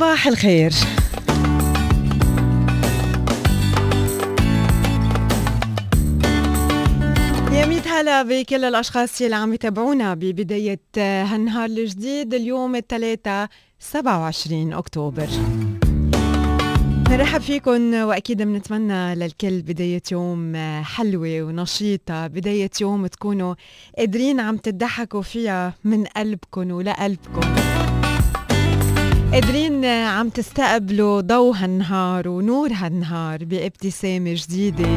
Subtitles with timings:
[0.00, 0.72] صباح الخير.
[7.86, 15.28] هلا بكل الأشخاص اللي عم يتابعونا ببداية هالنهار الجديد اليوم الثلاثاء 27 أكتوبر.
[17.10, 23.54] نرحب فيكم وأكيد بنتمنى للكل بداية يوم حلوة ونشيطة بداية يوم تكونوا
[23.98, 27.59] قادرين عم تضحكوا فيها من قلبكم ولقلبكم.
[29.32, 34.96] قادرين عم تستقبلوا ضوء هالنهار ونور هالنهار بابتسامة جديدة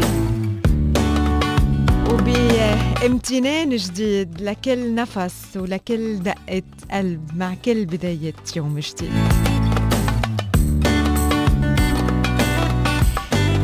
[2.09, 9.11] وبامتنان جديد لكل نفس ولكل دقة قلب مع كل بداية يوم جديد.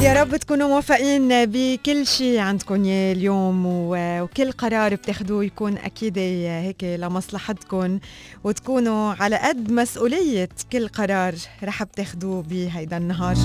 [0.02, 8.00] يا رب تكونوا موفقين بكل شيء عندكم اليوم وكل قرار بتاخذوه يكون أكيد هيك لمصلحتكم
[8.44, 13.36] وتكونوا على قد مسؤولية كل قرار رح بتاخذوه بهيدا النهار.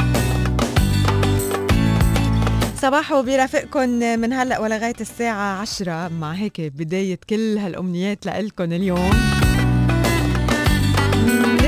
[2.76, 9.12] صباحو بيرافقكم من هلأ ولغاية الساعة 10 مع هيك بداية كل هالأمنيات لكم اليوم.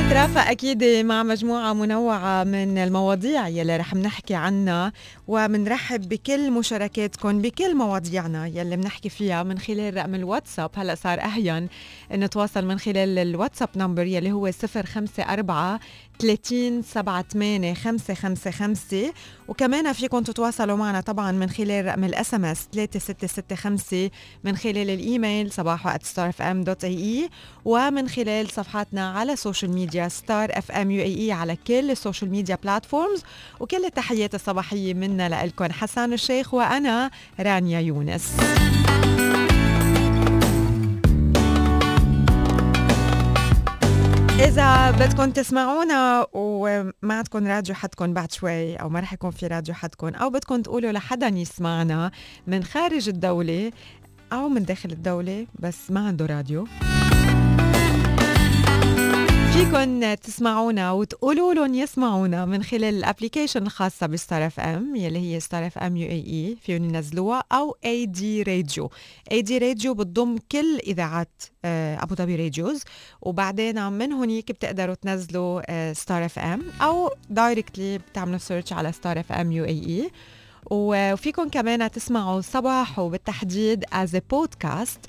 [0.06, 4.92] نترافق أكيد مع مجموعة منوعة من المواضيع يلي رح نحكي عنها
[5.28, 10.70] ومنرحب بكل مشاركاتكم بكل مواضيعنا يلي بنحكي فيها من خلال رقم الواتساب.
[10.74, 11.68] هلأ صار أهين
[12.12, 15.78] نتواصل من خلال الواتساب number يلي هو 054
[16.18, 19.12] 30 78 555
[19.48, 24.10] وكمان فيكم تتواصلوا معنا طبعا من خلال رقم ال SMS 3665
[24.44, 27.30] من خلال الإيميل sabaho@starfm.ae
[27.64, 32.58] ومن خلال صفحاتنا على ال social media Star FM UAE على كل ال social media
[32.62, 33.22] platforms
[33.60, 37.10] وكل التحيات الصباحية منا لكم حسان الشيخ وأنا
[37.40, 38.36] رانيا يونس.
[44.40, 49.74] إذا بدكم تسمعونا وما عندكم راديو حدكم بعد شوي أو ما رح يكون في راديو
[49.74, 52.10] حدكم أو بدكم تقولوا لحدا يسمعنا
[52.46, 53.72] من خارج الدولة
[54.32, 56.66] أو من داخل الدولة بس ما عنده راديو.
[59.56, 65.40] فيكن تسمعونا وتقولوا لهم يسمعونا من خلال ال application الخاصة بستار اف ام يلي هي
[65.40, 68.90] ستار اف ام يو اي اي فيهم ينزلوها أو AD Radio.
[69.32, 72.82] AD Radio بتضم كل إذاعات آه، أبو ظبي radios.
[73.22, 80.10] وبعدين من هونيك بتقدروا تنزلوا Star FM أو directly بتعملوا search على Star FM UAE.
[80.70, 85.00] وفيكم كمان تسمعوا صباحو بالتحديد as podcast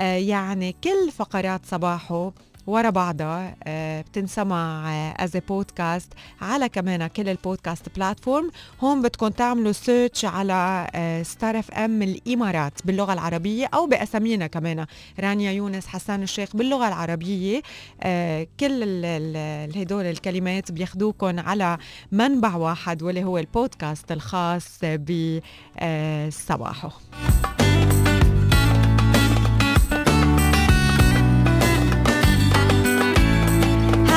[0.00, 2.32] يعني كل فقرات صباحو
[2.66, 8.50] ورا بعضها آه، بتنسمع as podcast على كمان كل ال podcast platform
[8.80, 10.86] هون بدكم تعملوا search على
[11.24, 14.86] Star FM الإمارات باللغة العربية أو بأسامينا كمان
[15.20, 17.62] رانيا يونس حسان الشيخ باللغة العربية.
[18.02, 18.82] آه، كل
[19.76, 21.78] هدول الكلمات بياخذوكم على
[22.12, 24.80] منبع واحد واللي هو البودكاست الخاص
[26.28, 26.90] بصباحو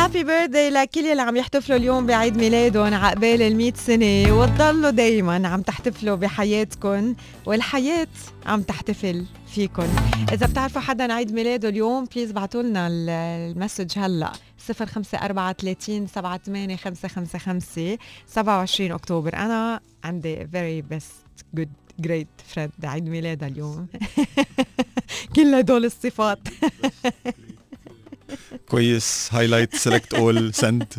[0.10, 4.34] happy birthday لكل اللي عم يحتفلوا اليوم بعيد ميلادهم عقبال ال سنة.
[4.34, 7.16] وتضلوا دايما عم تحتفلوا بحياتكم
[7.46, 8.08] والحياة
[8.46, 9.88] عم تحتفل فيكم
[10.32, 14.32] إذا بتعرفوا حدا عيد ميلاده اليوم please بعتوا لنا ال message هلا.
[14.70, 17.98] 054 38 555
[18.28, 19.34] 27 أكتوبر.
[19.34, 21.14] أنا عندي very best
[21.54, 21.70] good
[22.00, 23.88] great friend عيد ميلادها اليوم.
[25.36, 26.40] كل هدول الصفات.
[28.70, 29.30] كويس.
[29.32, 30.94] highlight select all send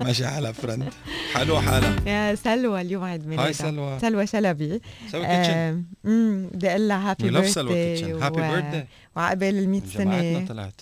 [0.00, 0.92] ماشي حالها friend
[1.34, 3.98] حلوة حالها يا سلوى اليوم عيد ميلادها هاي سلوى.
[3.98, 4.80] سلوى شلبي.
[5.12, 8.84] سلوى kitchen امم بدي أقول لها happy birthday happy birthday
[9.16, 10.80] وعقبال ال 100 سنه طلعت.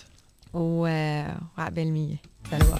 [0.53, 2.15] وعقبال 100
[2.51, 2.79] سلوى.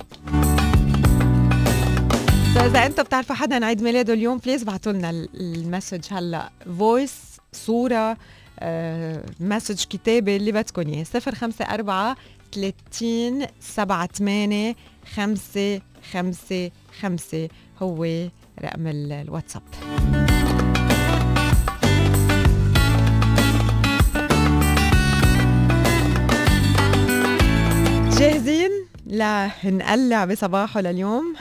[2.56, 6.02] فاذا أنتم بتعرفوا حدا عيد ميلاده اليوم please ابعتوا لنا ال message.
[6.12, 7.14] هلأ voice
[7.54, 8.18] صورة
[9.40, 11.04] message كتابة اللي بدكم إياه.
[11.04, 12.16] 054
[12.54, 14.76] 30 7 8
[15.16, 16.72] 5 5
[17.02, 17.50] 5
[17.82, 18.04] هو
[18.64, 19.62] رقم الواتساب.
[28.20, 28.72] جاهزين؟
[29.06, 31.36] لنقلع بصباحه لليوم.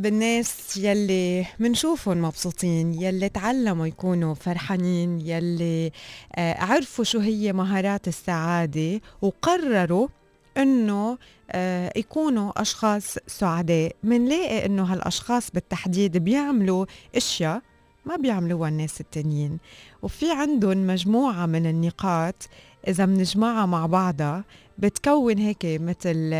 [0.00, 5.92] بالناس يلي منشوفهم مبسوطين يلي تعلموا يكونوا فرحانين يلي
[6.34, 10.08] آه، عرفوا شو هي مهارات السعادة وقرروا
[10.56, 11.18] إنه
[11.50, 13.96] آه، يكونوا أشخاص سعداء.
[14.02, 16.86] منلاقي إنه هالأشخاص بالتحديد بيعملوا
[17.16, 17.62] أشياء
[18.04, 19.58] ما بيعملوها الناس التانيين.
[20.02, 22.48] وفي عندهم مجموعة من النقاط
[22.88, 24.44] إذا بنجمعها مع بعضها
[24.78, 26.32] بتكون هيك مثل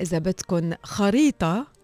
[0.00, 1.75] إذا بدكم خريطة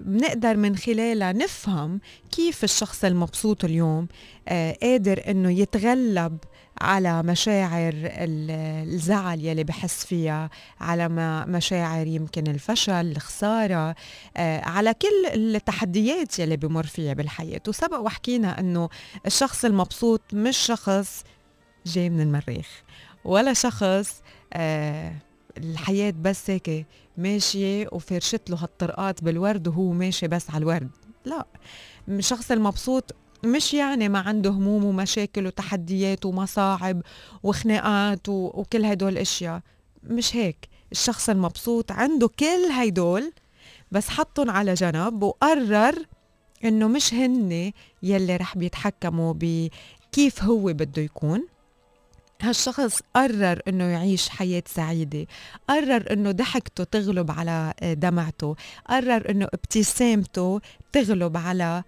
[0.00, 2.00] بنقدر من خلالها نفهم
[2.30, 4.08] كيف الشخص المبسوط اليوم
[4.48, 6.38] آه قادر إنه يتغلب
[6.80, 10.50] على مشاعر الزعل يلي بحس فيها
[10.80, 11.08] على
[11.48, 13.94] مشاعر يمكن الفشل الخسارة
[14.36, 17.60] آه على كل التحديات يلي بمر فيها بالحياة.
[17.68, 18.88] وسبق وحكينا أنه
[19.26, 21.24] الشخص المبسوط مش شخص
[21.86, 22.82] جاي من المريخ
[23.24, 24.22] ولا شخص
[24.52, 25.12] آه
[25.58, 30.90] الحياة بس هيك ماشية وفرشت له هالطرقات بالورد وهو ماشي بس على الورد
[31.24, 31.46] لا
[32.08, 37.02] الشخص المبسوط مش يعني ما عنده هموم ومشاكل وتحديات ومصاعب
[37.42, 39.60] وخناقات وكل هدول الاشياء
[40.04, 40.68] مش هيك.
[40.92, 43.32] الشخص المبسوط عنده كل هيدول
[43.92, 45.94] بس حطهم على جنب وقرر
[46.64, 51.46] إنه مش هن يلي رح بيتحكموا بكيف هو بده يكون.
[52.42, 55.26] هالشخص قرر إنه يعيش حياة سعيدة
[55.68, 58.56] قرر إنه ضحكته تغلب على دمعته
[58.88, 60.60] قرر إنه ابتسامته
[60.92, 61.82] تغلب على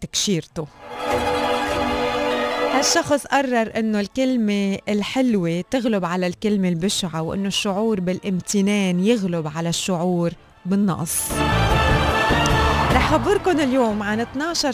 [0.00, 0.66] تكشيرته.
[2.74, 10.32] هالشخص قرر إنه الكلمة الحلوة تغلب على الكلمة البشعة وإنه الشعور بالامتنان يغلب على الشعور
[10.66, 11.32] بالنقص.
[12.92, 14.72] رح خبركم اليوم عن 12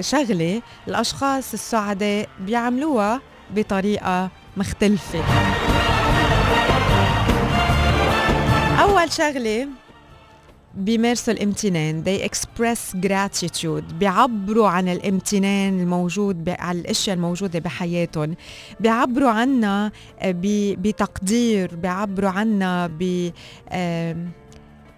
[0.00, 3.20] شغلة الأشخاص السعداء بيعملوها
[3.54, 5.24] بطريقة مختلفة.
[8.80, 9.68] أول شغلة
[10.74, 12.04] بيمارسوا الامتنان.
[12.04, 13.94] They express gratitude.
[13.94, 18.36] بيعبروا عن الامتنان الموجود على الأشياء الموجودة بحياتهم.
[18.80, 19.92] بيعبروا عنا
[20.24, 21.74] بتقدير.
[21.74, 23.30] بيعبروا عنا ب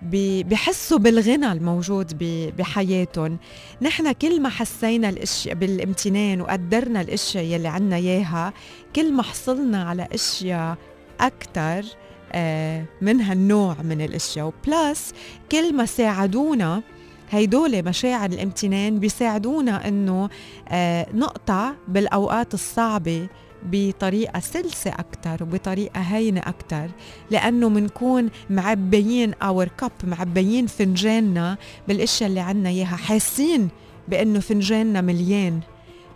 [0.02, 2.18] بحسوا بالغنى الموجود
[2.58, 3.38] بحياتهم.
[3.82, 8.52] نحن كل ما حسينا الاشياء بالامتنان وقدرنا الاشياء يلي عنا إياها
[8.96, 10.76] كل ما حصلنا على إشياء
[11.20, 11.84] أكثر
[12.32, 14.46] آه، من هالنوع من الإشياء.
[14.46, 15.12] وبلس
[15.52, 16.82] كل ما ساعدونا
[17.30, 20.28] هيدول مشاعر الامتنان بيساعدونا إنه
[20.68, 23.28] آه، نقطع بالأوقات الصعبة
[23.72, 26.88] بطريقة سلسة أكتر وبطريقة هينة أكتر
[27.30, 31.56] لأنه منكون معبيين أور كب معبيين فنجاننا
[31.88, 33.68] بالأشياء اللي عنا إياها حاسين
[34.08, 35.60] بأنه فنجاننا مليان.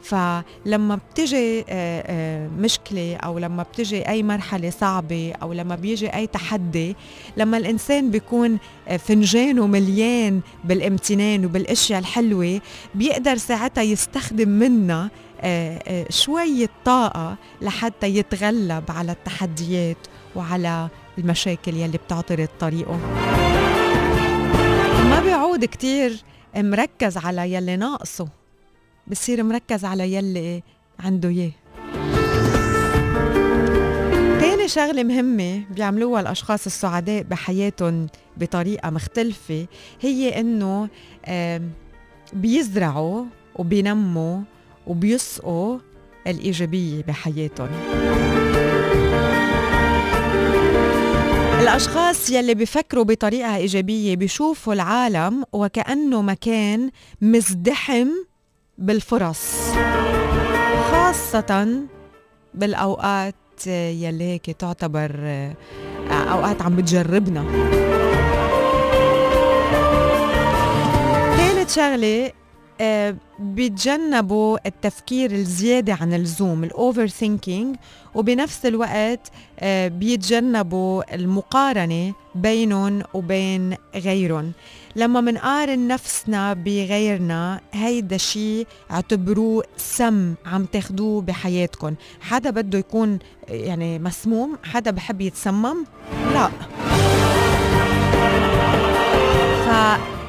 [0.03, 6.27] فلما بتجي آه، آه، مشكلة أو لما بتجي أي مرحلة صعبة أو لما بيجي أي
[6.27, 6.97] تحدي
[7.37, 12.61] لما الإنسان بيكون آه، فنجانه مليان بالامتنان وبالأشياء الحلوة
[12.95, 15.11] بيقدر ساعتها يستخدم منها
[16.09, 19.97] شوية طاقة لحتى يتغلب على التحديات
[20.37, 22.97] وعلى المشاكل يلي بتعترض طريقه.
[25.11, 26.23] ما بيعود كتير
[26.57, 28.29] مركز على يلي ناقصه
[29.07, 30.63] بصير مركز على يلي
[31.01, 31.51] عنده إياه.
[34.41, 38.07] تاني شغلة مهمة بيعملوها الأشخاص السعداء بحياتهم
[38.37, 39.67] بطريقة مختلفة
[40.01, 40.89] هي إنه
[42.33, 43.25] بيزرعوا
[43.57, 44.41] وبينموا
[44.87, 45.79] وبيسقوا
[46.27, 47.69] الإيجابية بحياتهم.
[51.61, 58.09] الأشخاص يلي بيفكروا بطريقة إيجابية بيشوفوا العالم وكأنه مكان مزدحم
[58.79, 59.73] بالفرص
[60.91, 61.79] خاصة
[62.55, 63.35] بالأوقات
[63.67, 65.11] يلي هيك تعتبر
[66.11, 67.45] أوقات عم بتجربنا.
[71.37, 72.33] ثالث شغلة آه،
[73.39, 77.77] بيتجنبوا التفكير الزيادة عن اللزوم الأوفر ثينكينج
[78.15, 84.53] وبنفس الوقت آه، بيتجنبوا المقارنة بينهم وبين غيرهم.
[84.97, 91.95] لما منقارن نفسنا بغيرنا هيدا شيء اعتبروه سم عم تاخدوه بحياتكم.
[92.21, 95.85] حدا بده يكون يعني مسموم؟ حدا بحب يتسمم؟
[96.33, 96.51] لا.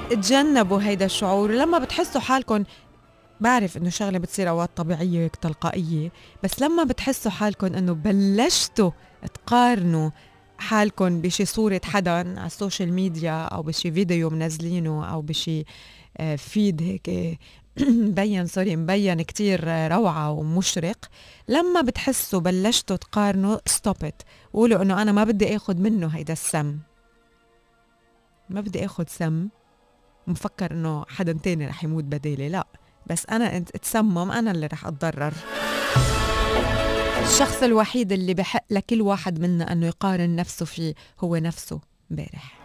[0.09, 1.51] فتجنبوا هيدا الشعور.
[1.51, 2.63] لما بتحسوا حالكم
[3.41, 6.11] بعرف إنه شغلة بتصير أوقات طبيعية تلقائيه
[6.43, 8.91] بس لما بتحسوا حالكم إنه بلشتوا
[9.33, 10.09] تقارنوا
[10.57, 15.63] حالكم بشي صورة حدا على ال social media أو بشي فيديو منزلينه أو بشي
[16.37, 17.39] feed آه، هيك
[18.07, 21.09] مبين sorry مبين كتير روعة ومشرق.
[21.47, 24.21] لما بتحسوا بلشتوا تقارنوا stop it
[24.53, 26.77] قولوا إنه أنا ما بدي آخذ منه هيدا السم.
[28.49, 29.47] ما بدي آخذ سم.
[30.27, 32.49] مفكر إنه حدا تاني رح يموت بدالي.
[32.49, 32.67] لا
[33.07, 35.33] بس أنا اتسمم أنا اللي رح أتضرر.
[37.23, 41.79] الشخص الوحيد اللي بحق لكل واحد منا إنه يقارن نفسه فيه هو نفسه
[42.11, 42.59] امبارح.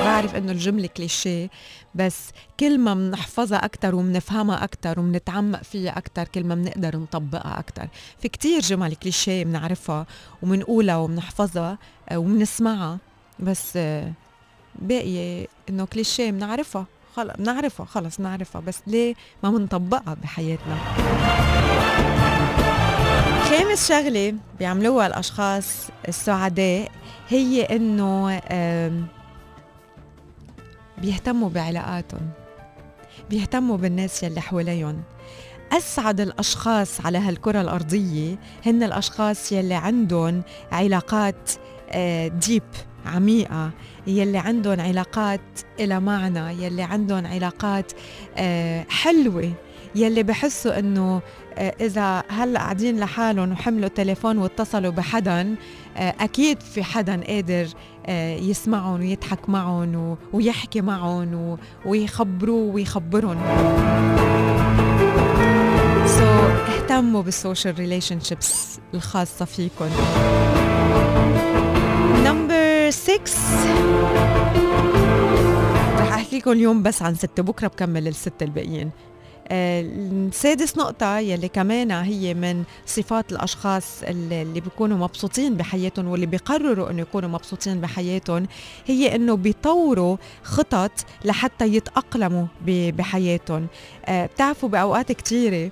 [0.00, 1.50] بعرف إنه الجملة كليشيه
[1.94, 7.88] بس كل ما بنحفظها أكتر وبنفهمها أكتر وبنتعمق فيها أكتر كل ما بنقدر نطبقها أكتر.
[8.18, 10.06] في كتير جمل كليشيه بنعرفها
[10.42, 11.78] وبنقولها وبنحفظها
[12.08, 12.98] آه، وبنسمعها
[13.40, 13.78] بس
[14.82, 20.76] آه، باقي إنه كليشيه بنعرفها خلص بنعرفها خلص بنعرفها بس ليه ما بنطبقها بحياتنا؟
[23.50, 26.90] خامس شغلة بيعملوها الأشخاص السعداء
[27.28, 28.40] هي إنه
[30.98, 32.30] بيهتموا بعلاقاتهم.
[33.30, 35.02] بيهتموا بالناس يلي حواليهم.
[35.72, 40.42] أسعد الأشخاص على هالكرة الأرضية هن الأشخاص يلي عندهم
[40.72, 41.50] علاقات
[42.28, 43.70] ديب آه، عميقة
[44.06, 45.40] يلي عندهم علاقات
[45.80, 47.92] إلى معنى يلي عندهم علاقات
[48.36, 49.52] آه، حلوة
[49.94, 51.22] يلي بحسوا إنه
[51.58, 55.54] آه، إذا هلأ قاعدين لحالهم وحملوا تليفون واتصلوا بحدا
[55.96, 57.66] آه، أكيد في حدا قادر
[58.48, 63.36] يسمعهم ويضحك معهم ويحكي معهم ويخبروه ويخبرهم.
[66.06, 66.22] so so,
[66.70, 69.88] اهتموا بال social relationships الخاصة فيكم
[72.24, 73.20] number 6
[75.98, 78.90] رح أحكي لكم اليوم بس عن ستة بكرة بكمل الستة الباقيين.
[79.50, 87.02] السادس نقطة يلي كمان هي من صفات الأشخاص اللي بيكونوا مبسوطين بحياتهم واللي بيقرروا إنه
[87.02, 88.46] يكونوا مبسوطين بحياتهم
[88.86, 90.90] هي إنه بيطوروا خطط
[91.24, 93.66] لحتى يتأقلموا بحياتهم.
[94.06, 95.70] آه، بتعرفوا بأوقات كتيرة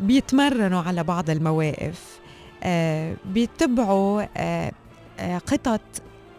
[0.00, 2.18] بيتمرنوا على بعض المواقف.
[2.62, 4.72] آه، بيتبعوا آه،
[5.46, 5.80] قطط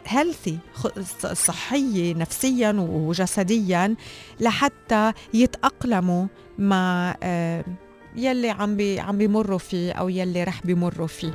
[0.07, 0.57] هيلثي
[1.33, 3.95] صحية نفسيا وجسديا
[4.39, 6.27] لحتى يتأقلموا
[6.59, 7.65] مع آه،
[8.15, 11.31] يلي عم بي عم بيمروا فيه أو يلي رح بيمروا فيه.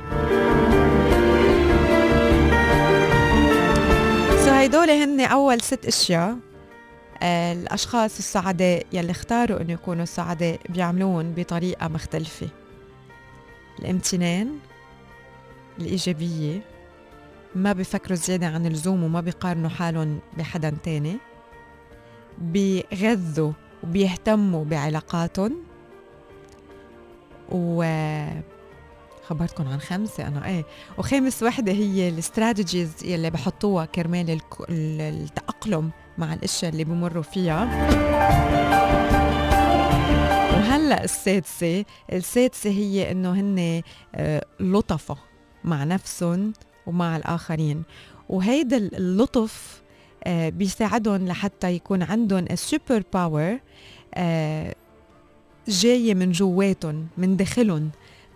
[4.45, 6.37] سو هيدول هن أول ست أشياء
[7.23, 12.47] آه، الأشخاص السعداء يلي اختاروا إنه يكونوا سعداء بيعملون بطريقة مختلفة.
[13.79, 14.57] الامتنان
[15.79, 16.61] الإيجابية
[17.55, 21.17] ما بيفكروا زيادة عن اللزوم وما بيقارنوا حالهم بحدا تاني؟
[22.37, 23.51] بيغذوا
[23.83, 25.57] وبيهتموا بعلاقاتهم؟
[27.51, 27.83] و
[29.27, 30.65] خبرتكم عن خمسة أنا إيه.
[30.97, 34.39] وخامس وحدة هي ال strategies يلي بحطوها كرمال
[34.69, 37.63] التأقلم مع الأشياء اللي بمروا فيها.
[40.55, 43.81] وهلأ السادسة السادسة هي إنه هن
[44.15, 45.17] آه، لطفا
[45.63, 46.53] مع نفسهم
[46.87, 47.83] ومع الآخرين.
[48.29, 49.81] وهيدا اللطف
[50.23, 53.59] آه، بيساعدهم لحتى يكون عندهم ال super power
[54.13, 54.75] آه،
[55.67, 57.89] جاية من جواتهم من داخلهم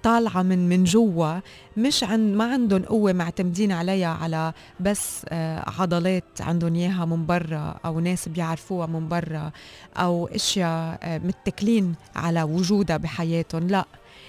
[0.04, 1.40] طالعة من من جوا.
[1.78, 7.80] مش عن ما عندهم قوة معتمدين عليها على بس آه، عضلات عندهم إياها من برا
[7.86, 9.52] أو ناس بيعرفوها من برا
[9.98, 13.68] أو أشياء متكلين على وجودها بحياتهم.
[13.68, 13.86] لا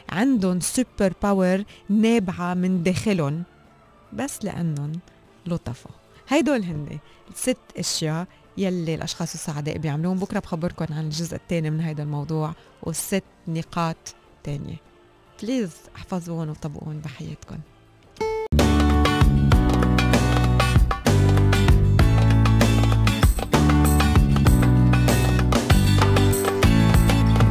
[0.08, 3.42] عندهم super power نابعة من داخلهم.
[4.12, 4.92] بس لأنهم
[5.46, 5.90] لطفا
[6.28, 6.98] هيدول هن
[7.30, 8.26] الست أشياء
[8.58, 10.18] يلي الأشخاص السعداء بيعملوهم.
[10.18, 13.96] بكرة بخبركم عن الجزء الثاني من هذا الموضوع والست نقاط
[14.44, 14.76] تانية.
[15.42, 17.58] please احفظوهم وطبقوهم بحياتكم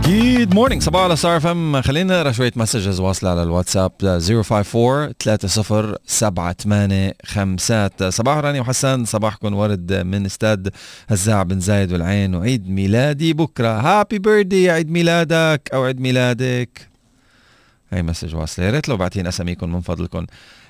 [0.08, 3.92] good morning صباحو على Star FM خلينا نقرا شوية messages واصلة على الواتساب.
[4.02, 9.06] 054 30 78 صباحو رانيا وحسان.
[9.06, 10.74] صباحكم ورد من استاد
[11.08, 13.80] هزاع بن زايد والعين وعيد ميلادي بكرة.
[13.80, 16.90] happy birthday يا عيد ميلادك أو عيد ميلادك.
[17.90, 18.66] هي message واصلة.
[18.66, 20.26] يا ريت لو بعتين أساميكم من فضلكم.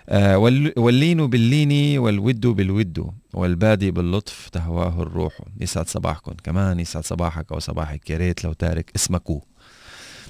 [0.10, 0.38] آه
[0.77, 5.39] واللين باللين والود بالود والبادي باللطف تهواه الروح.
[5.62, 6.34] يسعد صباحكم.
[6.43, 8.10] كمان يسعد صباحك أو صباحك.
[8.10, 9.30] يا ريت لو تارك اسمك.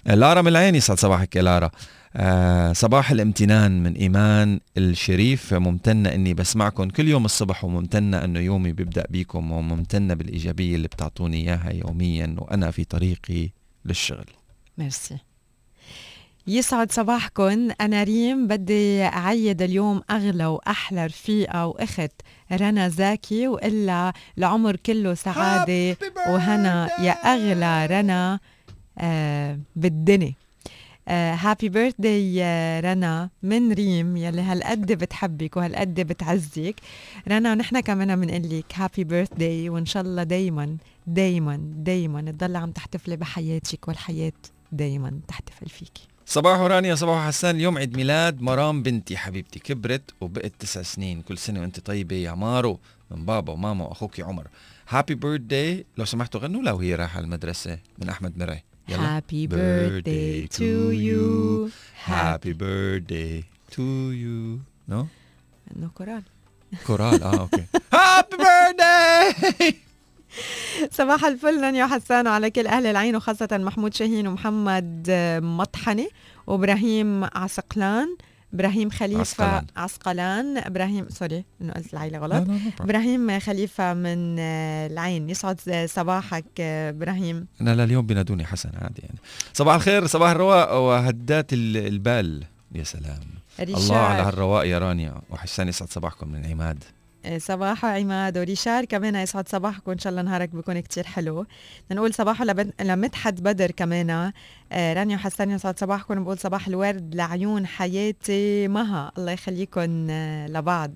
[0.07, 1.71] آه، لارا من العين يسعد صباحك يا لارا.
[2.15, 5.53] آه صباح الامتنان من إيمان الشريف.
[5.53, 11.37] ممتنه إني بسمعكم كل يوم الصبح وممتنه انه يومي بيبدأ بيكم وممتنه بالإيجابية اللي بتعطوني
[11.37, 13.49] إياها يوميا وأنا في طريقي
[13.85, 14.25] للشغل.
[14.77, 15.17] ميرسي.
[16.47, 17.71] يسعد صباحكم.
[17.81, 22.11] أنا ريم بدي أعيد اليوم أغلى وأحلى رفيقة وأخت
[22.51, 28.39] رنا زاكي وإلا العمر كله سعادة وهنا يا أغلى رنا
[28.97, 30.33] آه بالدنيا
[31.07, 32.41] happy birthday
[32.81, 33.29] رنا.
[33.43, 36.75] من ريم يلي هالقد بتحبك وهالقد بتعزك.
[37.27, 40.77] رنا نحن كمان بنقول لك happy birthday وإن شاء الله دايما
[41.07, 44.33] دايما دايما تضل عم تحتفلي بحياتك والحياة
[44.71, 46.07] دايما تحتفل فيكي.
[46.25, 47.55] صباح رانيا صباح حسان.
[47.55, 51.21] اليوم عيد ميلاد مرام بنتي حبيبتي كبرت وبقت تسع سنين.
[51.21, 52.79] كل سنة وأنت طيبة يا مارو
[53.11, 54.47] من بابا وماما واخوك عمر.
[54.89, 58.63] happy birthday لو سمحتوا غنوا لها وهي رايحة المدرسة من أحمد مرعي.
[58.89, 59.19] يلا.
[59.19, 61.71] Happy birthday to you.
[62.05, 63.43] Happy birthday
[63.75, 64.59] to you.
[64.91, 65.05] No?
[65.75, 66.23] انه كورال
[66.87, 69.75] كورال آه okay happy birthday
[70.99, 75.07] صباح الفل رانيا حسان وعلى كل أهل العين وخاصة محمود شاهين ومحمد
[75.43, 76.07] مطحنه
[76.47, 78.17] وإبراهيم عسقلان
[78.53, 80.57] إبراهيم خليفة عسقلان, عسقلان.
[80.57, 82.47] إبراهيم سوري إنه قلت العيلة غلط.
[82.81, 85.29] إبراهيم خليفة من العين.
[85.29, 87.47] يسعد صباحك إبراهيم.
[87.61, 89.19] أنا لليوم بينادوني حسن عادي يعني.
[89.53, 92.43] صباح الخير صباح الرواق وهدات البال.
[92.75, 93.19] يا سلام.
[93.59, 93.81] ريشار.
[93.81, 95.21] الله على هالرواق يا رانيا.
[95.29, 96.83] وحسان يسعد صباحكم من عماد.
[97.37, 98.85] صباح عماد وريشار.
[98.85, 99.91] كمان يسعد صباحكم.
[99.91, 101.45] إن شاء الله نهارك بيكون كتير حلو.
[101.91, 102.41] نقول صباح
[102.81, 104.31] لمدحت بدر كمان.
[104.71, 106.23] آه، رانيا وحسان يسعد صباحكم.
[106.23, 109.11] بقول صباح الورد لعيون حياتي مها.
[109.17, 110.91] الله يخليكم آه، لبعض.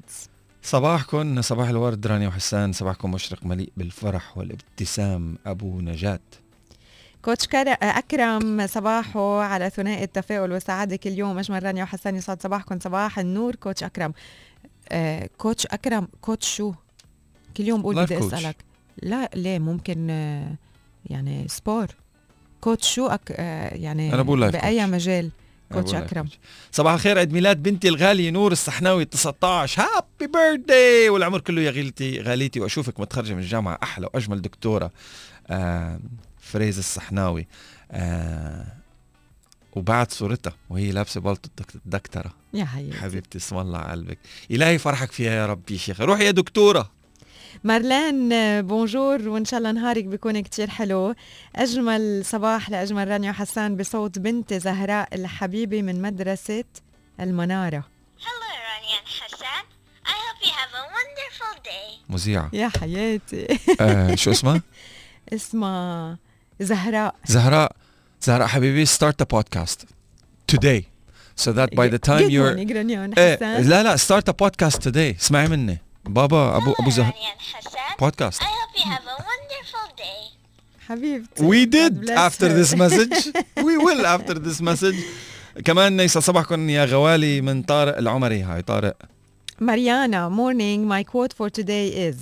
[0.64, 2.74] صباحكم صباح الورد رانيا وحسان.
[2.74, 5.38] صباحكم مشرق مليء بالفرح والابتسام.
[5.46, 6.20] أبو نجاة.
[7.22, 7.48] coach
[7.82, 13.56] أكرم صباحه على ثنائي التفاؤل والسعاده كل يوم أجمل رانيا وحسان يسعد صباحكم صباح النور
[13.56, 14.14] coach أكرم.
[14.92, 16.74] آه coach أكرم coach شو؟
[17.58, 18.56] كل يوم بقول بدي أسألك.
[19.04, 20.56] لا ليه؟ ممكن آه
[21.06, 21.88] يعني sport.
[22.62, 24.90] coach شو؟ أك آه يعني أنا بقول بأي coach.
[24.94, 25.30] مجال؟
[25.74, 26.30] coach أكرم.
[26.72, 32.22] صباح الخير عيد ميلاد بنتي الغالية نور الصحناوي 19 happy birthday والعمر كله يا غاليتي
[32.22, 32.60] غاليتي.
[32.60, 34.92] وأشوفك متخرجة من الجامعة أحلى وأجمل دكتورة
[35.48, 36.00] آه
[36.40, 37.48] فريز الصحناوي
[37.92, 38.66] آه
[39.74, 44.18] وبعد صورتها وهي لابسة بلطة الدكتورة يا حبيبتي حبيبتي اسم الله على قلبك.
[44.52, 46.06] إلهي فرحك فيها يا رب يا شيخة.
[46.06, 46.92] روحي يا دكتورة.
[47.64, 48.30] مارلين
[48.62, 51.16] بونجور وإن شاء الله نهارك بيكون كتير حلو.
[51.56, 56.64] أجمل صباح لأجمل رانيا حسان بصوت بنتي زهراء الحبيبه من مدرسة
[57.20, 57.84] المنارة.
[58.20, 59.64] Hello رانيا حسان.
[60.06, 62.12] I hope you have a wonderful day.
[62.12, 62.50] مذيعة.
[62.54, 63.60] يا حياتي.
[63.82, 64.62] آه شو اسمها؟
[65.34, 66.18] اسمها
[66.60, 67.16] زهراء.
[67.26, 67.76] زهراء.
[68.23, 69.85] زهراء حبيبي start a podcast
[70.53, 70.83] today
[71.37, 75.79] so that by the time you're ايه لا لا start a podcast today اسمعي مني
[76.05, 77.13] بابا ابو ابو زهر
[78.05, 80.33] podcast I hope you have a wonderful day
[80.89, 84.97] حبيبتي we did after this message we will after this message
[85.65, 88.97] كمان يسعد صباحكم يا غوالي من طارق العمري هاي طارق
[89.61, 92.17] ماريانا morning my quote for today is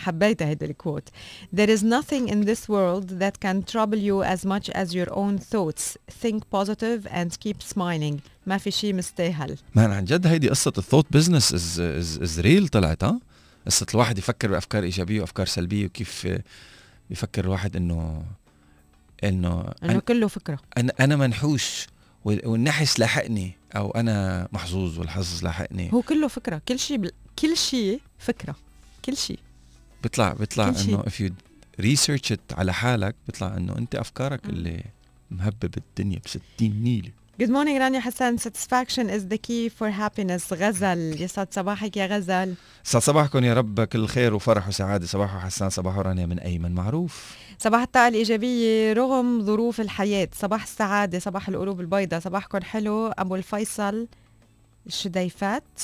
[0.00, 1.08] حبيت هيدا ال quote
[1.56, 5.38] There is nothing in this world that can trouble you as much as your own
[5.38, 5.96] thoughts.
[6.22, 8.20] Think positive and keep smiling.
[8.46, 9.56] ما في شيء مستاهل.
[9.74, 13.20] مان عن جد هيدي قصة ال thought business is is is real طلعت ها؟
[13.66, 16.28] قصة الواحد يفكر بأفكار إيجابية وأفكار سلبية وكيف
[17.10, 18.24] يفكر الواحد إنه
[19.24, 20.58] إنه إنه كله فكرة.
[20.78, 21.86] أنا أنا منحوش
[22.24, 25.92] والنحس لاحقني أو أنا محظوظ والحظ لاحقني.
[25.92, 26.62] هو كله فكرة.
[26.68, 27.10] كل شيء بل...
[27.38, 28.56] كل شيء فكرة.
[29.04, 29.38] كل شيء
[30.02, 31.30] بيطلع بيطلع إنه if you
[31.82, 34.44] research it على حالك بيطلع إنه أنت أفكارك.
[34.44, 34.84] اللي
[35.30, 37.10] مهبب الدنيا ب 60 نيله
[37.42, 40.52] Good morning رانيا حسن satisfaction is the key for happiness.
[40.52, 41.22] غزل.
[41.22, 42.54] يسعد صباحك يا غزل.
[42.86, 43.80] يسعد صباحكم يا رب.
[43.84, 45.06] كل خير وفرح وسعادة.
[45.06, 47.36] صباح حسان صباح رانيا من أيمن معروف.
[47.58, 50.28] صباح الطاقة الإيجابية رغم ظروف الحياة.
[50.34, 52.20] صباح السعادة صباح القلوب البيضاء.
[52.20, 53.06] صباحكم حلو.
[53.08, 54.06] أبو الفيصل
[54.86, 55.80] الشديفات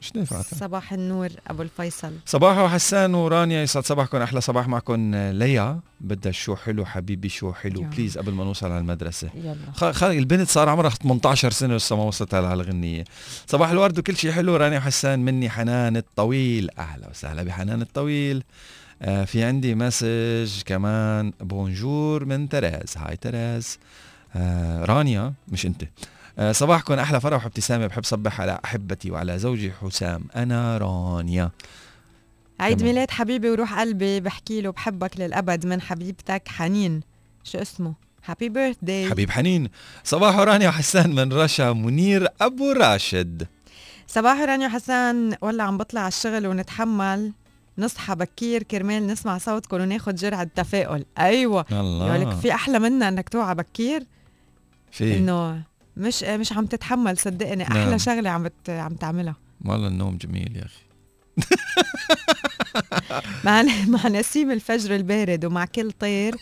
[0.00, 2.12] مش نافع صباح النور أبو الفيصل.
[2.26, 4.18] صباح وحسان ورانيا يسعد صباحكم.
[4.18, 5.80] أحلى صباح معكم ليا.
[6.00, 7.82] بدها شو حلو حبيبي شو حلو.
[7.82, 7.86] يا.
[7.86, 9.30] بليز قبل ما نوصل على المدرسة.
[9.34, 9.92] يلا.
[9.92, 10.02] خ...
[10.02, 13.04] البنت صار عمرها 18 سنة ولسه ما وصلت على الغنيه
[13.46, 14.56] صباح الورد وكل شيء حلو.
[14.56, 16.70] رانيا وحسان مني حنان الطويل.
[16.78, 18.42] أهلا وسهلا بحنان الطويل.
[19.02, 21.32] آه في عندي message كمان.
[21.40, 23.78] bonjour من تراز هاي تراز
[24.36, 25.82] آه رانيا مش أنت.
[25.82, 25.86] آه،
[26.50, 27.86] صباحكم أحلى فرح وابتسامة.
[27.86, 30.24] بحب صبح على أحبتي وعلى زوجي حسام.
[30.36, 31.50] أنا رانيا.
[32.60, 37.00] عيد ميلاد حبيبي وروح قلبي بحكي له بحبك للأبد من حبيبتك حنين.
[37.44, 37.94] شو اسمه؟
[38.26, 39.70] happy birthday حبيب حنين.
[40.04, 43.46] صباح رانيا وحسان من رشا منير أبو راشد.
[44.06, 45.36] صباح رانيا وحسان.
[45.40, 47.32] ولا عم بطلع على الشغل ونتحمل.
[47.78, 51.04] نصحى بكير كرمال نسمع صوتكم وناخد جرعة تفاؤل.
[51.18, 51.66] أيوة.
[51.72, 52.06] الله.
[52.06, 54.06] يعني في أحلى منا إنك توعى بكير.
[54.90, 55.18] في.
[55.18, 55.62] إنه
[55.96, 57.62] مش مش عم تتحمل صدقني.
[57.62, 57.98] أحلى نعم.
[57.98, 58.70] شغلة عم بت...
[58.70, 59.36] عم تعملها.
[59.64, 60.86] والله النوم جميل يا أخي.
[63.44, 66.34] مع مع نسيم الفجر البارد ومع كل طير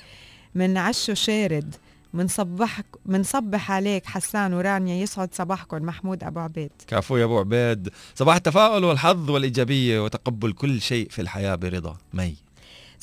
[0.55, 1.75] من عشه شارد
[2.15, 5.83] منصبحك منصبح عليك حسان ورانيا يسعد صباحكم.
[5.83, 6.71] محمود أبو عبيد.
[6.87, 7.89] كفو يا أبو عبيد.
[8.15, 11.97] صباح التفاؤل والحظ والإيجابية وتقبل كل شيء في الحياة برضا.
[12.13, 12.37] مي.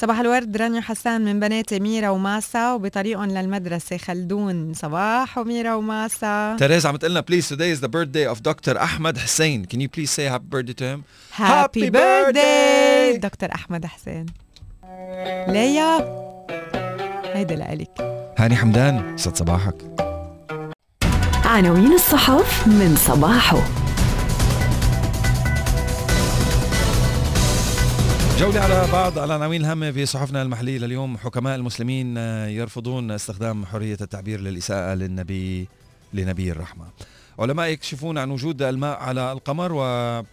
[0.02, 4.74] صباح الورد رانيا حسان من بناتي ميرا وماسا وبطريقهم للمدرسة خلدون.
[4.74, 6.56] صباح وميرا وماسا.
[6.60, 8.78] تريز عم تقلنا please today is the birthday of Dr.
[8.78, 9.66] أحمد حسين.
[9.66, 11.04] Can you please say happy birthday to him?
[11.36, 14.26] happy birthday دكتور أحمد حسين.
[15.48, 15.98] ليا
[17.34, 18.02] هيدا لإلك.
[18.38, 19.76] هاني حمدان يسعد صباحك.
[21.46, 23.81] عناوين الصحف من صباحه.
[28.41, 31.17] جولة على بعض العناوين الهامة في صحفنا المحلية لليوم.
[31.17, 35.67] حكماء المسلمين يرفضون استخدام حرية التعبير للإساءة للنبي
[36.13, 36.86] لنبي الرحمة.
[37.41, 39.71] علماء يكشفون عن وجود الماء على القمر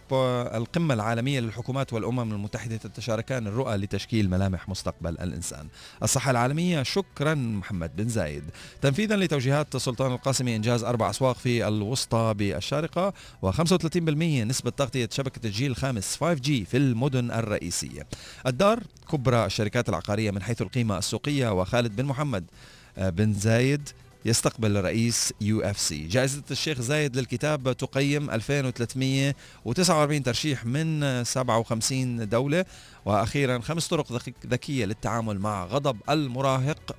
[0.09, 5.67] والقمة العالمية للحكومات والأمم المتحدة تتشاركان الرؤى لتشكيل ملامح مستقبل الإنسان.
[6.03, 8.43] الصحة العالمية شكرا محمد بن زايد.
[8.81, 13.13] تنفيذا لتوجيهات سلطان القاسمي إنجاز أربع أسواق في الوسطى بالشارقة
[13.45, 13.97] و35%
[14.47, 18.07] نسبة تغطية شبكة الجيل الخامس 5G في المدن الرئيسية.
[18.47, 22.45] الدار كبرى الشركات العقارية من حيث القيمة السوقية وخالد بن محمد
[22.97, 23.89] بن زايد
[24.25, 26.07] يستقبل رئيس UFC.
[26.07, 32.65] جائزة الشيخ زايد للكتاب تقيّم 2349 ترشيح من 57 دولة
[33.05, 36.95] وأخيرا خمس طرق ذكية للتعامل مع غضب المراهق.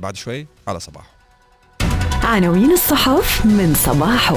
[0.00, 1.10] بعد شوي على صباحه.
[2.22, 4.36] عناوين الصحف من صباحه.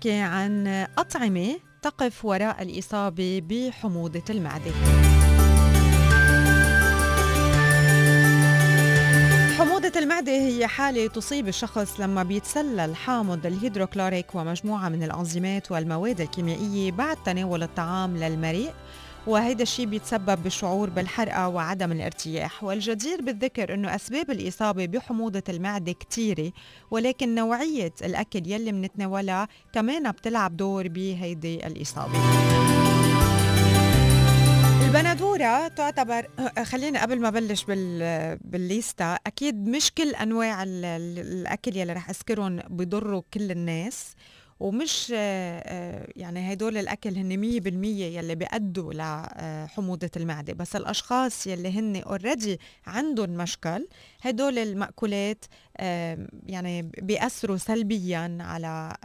[0.00, 0.66] نحكي عن
[0.98, 4.70] أطعمة تقف وراء الإصابة بحموضة المعدة.
[9.58, 16.92] حموضة المعدة هي حالة تصيب الشخص لما بيتسلل حامض الهيدروكلوريك ومجموعة من الأنظمات والمواد الكيميائية
[16.92, 18.70] بعد تناول الطعام للمريء.
[19.26, 22.64] وهيدا الشيء بيتسبب بالشعور بالحرقة وعدم الارتياح.
[22.64, 26.52] والجدير بالذكر أنه أسباب الإصابة بحموضة المعدة كتيرة
[26.90, 32.18] ولكن نوعية الأكل يلي منتناولها كمان بتلعب دور بهيدي الإصابة.
[34.86, 36.26] البندورة تعتبر
[36.62, 38.38] خلينا قبل ما بلش بال...
[38.44, 44.14] بال lista أكيد مش كل أنواع الأكل يلي رح أذكرهم بضروا كل الناس.
[44.60, 50.52] ومش يعني هدول الأكل هن 100% يلي بيأدوا لحموضه المعدة.
[50.52, 53.88] بس الأشخاص يلي هن already عندهم مشكل
[54.22, 55.44] هدول المأكولات
[56.46, 58.96] يعني بيأثروا سلبيا على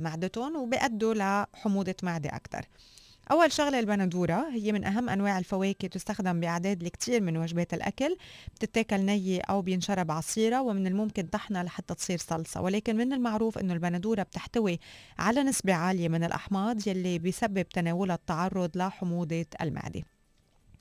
[0.00, 2.64] معدتهم وبيأدوا لحموضه معدة أكثر
[3.30, 8.16] أول شغلة البندورة هي من أهم أنواع الفواكه تستخدم بأعداد الكثير من وجبات الأكل.
[8.54, 12.60] بتتاكل نية أو بينشرب عصيرة ومن الممكن طحنها لحتى تصير صلصة.
[12.60, 14.80] ولكن من المعروف أنه البندورة بتحتوي
[15.18, 20.02] على نسبة عالية من الأحماض يلي بيسبب تناولها التعرض لحموضة المعدة.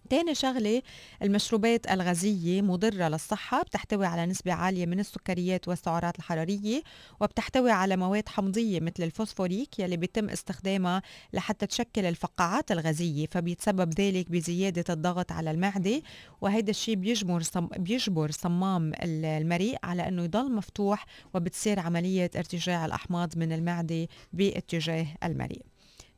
[0.09, 0.81] تاني شغلة
[1.21, 6.83] المشروبات الغازية مضرة للصحة بتحتوي على نسبة عالية من السكريات والسعرات الحرارية
[7.19, 11.01] وبتحتوي على مواد حمضية مثل الفوسفوريك يلي بيتم استخدامها
[11.33, 16.01] لحتى تشكل الفقاعات الغازية فبيتسبب ذلك بزيادة الضغط على المعدة
[16.41, 23.37] وهيدا الشيء بيجبر صم بيجبر صمام المريء على إنه يضل مفتوح وبتصير عملية ارتجاع الأحماض
[23.37, 25.65] من المعدة باتجاه المريء.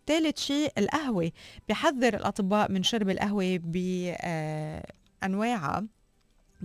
[0.08, 1.32] ثالث شيء القهوة.
[1.70, 3.60] بحذر الأطباء من شرب القهوة
[5.24, 5.88] بأنواعها.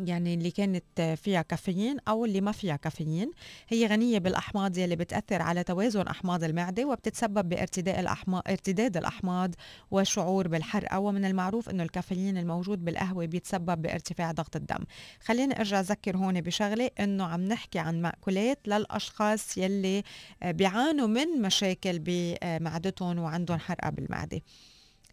[0.04, 3.30] يعني اللي كانت فيها كافيين أو اللي ما فيها كافيين.
[3.68, 9.54] هي غنية بالأحماض يلي بتأثر على توازن أحماض المعدة وبتتسبب بارتداء الأحماض ارتداد الأحماض
[9.90, 10.98] والشعور بالحرقة.
[10.98, 14.84] ومن المعروف إنه الكافيين الموجود بالقهوة بيتسبب بارتفاع ضغط الدم.
[15.24, 20.02] خليني أرجع أذكر هون بشغلة إنه عم نحكي عن مأكولات للأشخاص يلي
[20.44, 24.40] بيعانوا من مشاكل بمعدتهم وعندهم حرقة بالمعدة.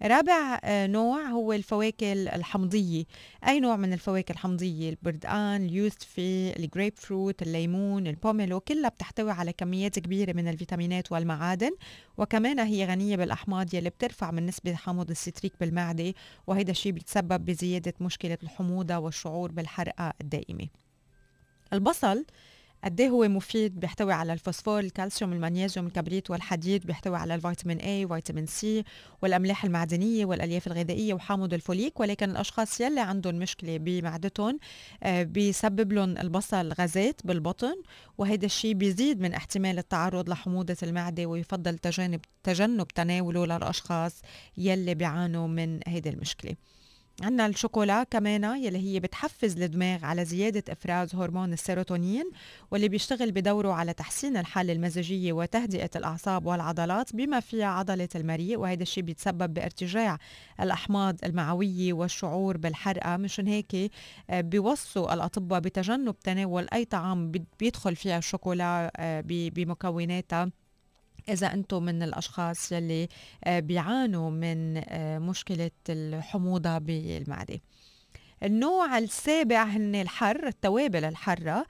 [0.06, 3.04] رابع آه، نوع هو الفواكه الحمضية.
[3.48, 10.00] أي نوع من الفواكه الحمضية؟ البردقان اليوستفي الجريب فروت الليمون البوميلو كلها بتحتوي على كميات
[10.00, 11.72] كبيرة من الفيتامينات والمعادن.
[12.18, 16.14] وكمان هي غنية بالأحماض يلي بترفع من نسبة حمض الستريك بالمعدة
[16.48, 20.68] وهذا الشيء بيتسبب بزيادة مشكلة الحموضة والشعور بالحرقة الدائمة.
[21.74, 22.26] البصل
[22.84, 28.12] قد إيه هو مفيد بيحتوي على الفوسفور الكالسيوم المغنيسيوم الكبريت والحديد بيحتوي على الفيتامين A
[28.12, 28.84] وفيتامين C
[29.22, 32.00] والأملاح المعدنية والألياف الغذائية وحامض الفوليك.
[32.00, 34.60] ولكن الأشخاص يلي عندهم مشكلة بمعدتهم
[35.04, 37.76] آه، بيسبب لهم البصل غازات بالبطن.
[38.18, 44.22] وهذا الشيء بيزيد من احتمال التعرض لحموضة المعدة ويفضل تجنب تجنب تناوله للأشخاص
[44.58, 46.56] يلي بيعانوا من هذه المشكلة.
[47.22, 52.32] عندنا الشوكولا كمان يلي هي بتحفز الدماغ على زيادة إفراز هرمون السيروتونين
[52.72, 58.58] واللي بيشتغل بدوره على تحسين الحالة المزاجية وتهدئة الأعصاب والعضلات بما فيها عضلة المريء.
[58.58, 60.18] وهذا الشيء بيتسبب بارتجاع
[60.62, 63.18] الأحماض المعوية والشعور بالحرقة.
[63.18, 63.92] مشان هيك
[64.30, 70.52] آه، بيوصوا الأطباء بتجنب تناول أي طعام بيدخل فيها الشوكولا آه، بمكوناتها.
[71.30, 73.08] إذا أنتم من الأشخاص يلي
[73.44, 77.60] آه، بيعانوا من آه، مشكلة الحموضة بالمعدة.
[78.44, 81.66] النوع السابع هن الحر التوابل الحرة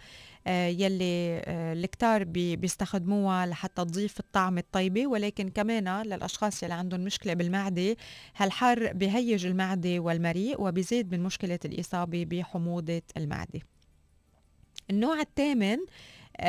[0.48, 5.08] آه، يلي الكتار بيستخدموها لحتى تضيف الطعم الطيبة.
[5.08, 7.96] ولكن كمان للأشخاص يلي عندهم مشكلة بالمعدة
[8.38, 13.60] هالحر بيهيج المعدة والمريء وبيزيد من مشكلة الإصابة بحموضة المعدة.
[14.90, 15.78] النوع الثامن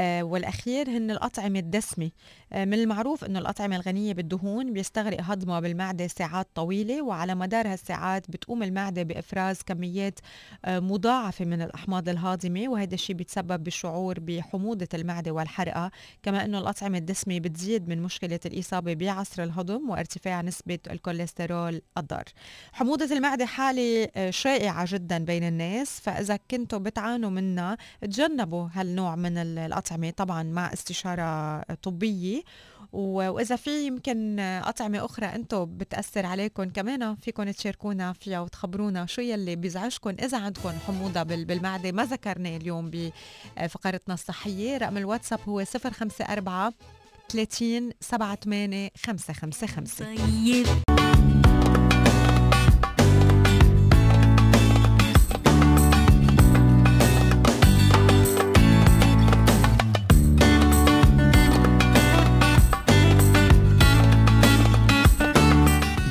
[0.02, 2.10] والأخير هن الأطعمة الدسمة.
[2.54, 8.62] من المعروف أنه الأطعمة الغنية بالدهون بيستغرق هضمها بالمعدة ساعات طويلة وعلى مدار هالساعات بتقوم
[8.62, 10.20] المعدة بإفراز كميات
[10.64, 15.90] آه مضاعفة من الأحماض الهاضمة وهذا الشيء بيتسبب بالشعور بحموضة المعدة والحرقة.
[16.22, 22.24] كما أنه الأطعمة الدسمة بتزيد من مشكلة الإصابة بعصر الهضم وارتفاع نسبة الكوليسترول الضار.
[22.72, 29.38] حموضة المعدة حالة آه، شائعة جدا بين الناس فإذا كنتوا بتعانوا منها تجنبوا هالنوع من
[29.38, 32.43] الأطعمة طبعا مع استشارة طبية.
[32.92, 39.56] وإذا في يمكن أطعمة أخرى أنتم بتأثر عليكم كمان فيكم تشاركونا فيها وتخبرونا شو يلي
[39.56, 46.72] بيزعجكم إذا عندكم حموضة بالمعدة ما ذكرنا اليوم بفقرتنا الصحية رقم الواتساب هو 054
[47.28, 50.83] 30 78 555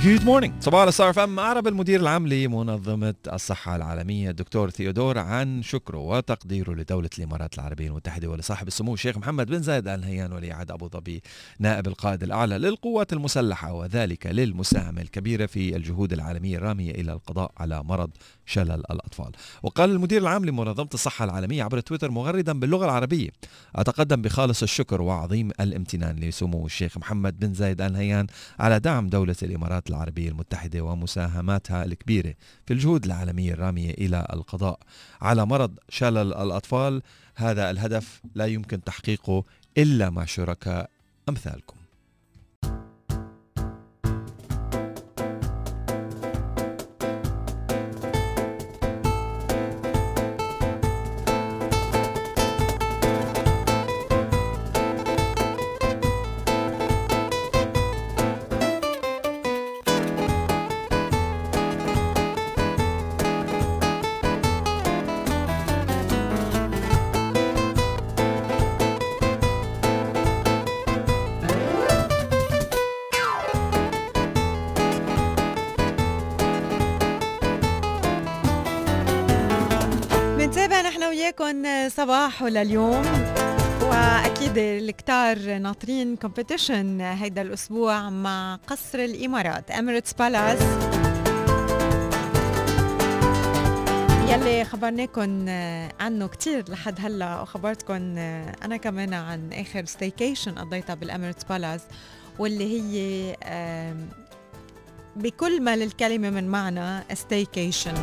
[0.04, 1.14] good morning صباح الخير.
[1.14, 7.88] FM أعرب المدير العام لمنظمة الصحة العالمية الدكتور ثيودور عن شكره وتقديره لدولة الإمارات العربية
[7.88, 11.22] المتحدة ولصاحب السمو الشيخ محمد بن زايد آل نهيان ولي عهد أبو ظبي
[11.60, 17.84] نائب القائد الأعلى للقوات المسلحة وذلك للمساهمة الكبيرة في الجهود العالمية الرامية إلى القضاء على
[17.84, 18.10] مرض
[18.46, 19.32] شلل الأطفال.
[19.64, 23.30] وقال المدير العام لمنظمة الصحة العالمية عبر تويتر مغردا باللغة العربية
[23.76, 28.28] أتقدم بخالص الشكر وعظيم الامتنان لسمو الشيخ محمد بن زايد آل نهيان
[28.60, 32.34] على دعم دولة الإمارات العربية المتحدة ومساهماتها الكبيرة
[32.66, 34.80] في الجهود العالمية الرامية إلى القضاء.
[35.22, 37.02] على مرض شلل الأطفال
[37.36, 39.44] هذا الهدف لا يمكن تحقيقه
[39.78, 40.90] إلا مع شركاء
[41.30, 41.83] أمثالكم.
[82.54, 83.04] لليوم.
[83.82, 90.60] وأكيد الكتار ناطرين competition هيدا الأسبوع مع قصر الإمارات Emirates Palace
[94.30, 95.50] يلي خبرناكم
[96.00, 98.18] عنه كتير لحد هلأ وخبرتكم
[98.64, 101.82] أنا كمان عن آخر staycation قضيتها بال Emirates Palace
[102.40, 103.36] واللي هي
[105.16, 107.94] بكل ما للكلمة من معنى staycation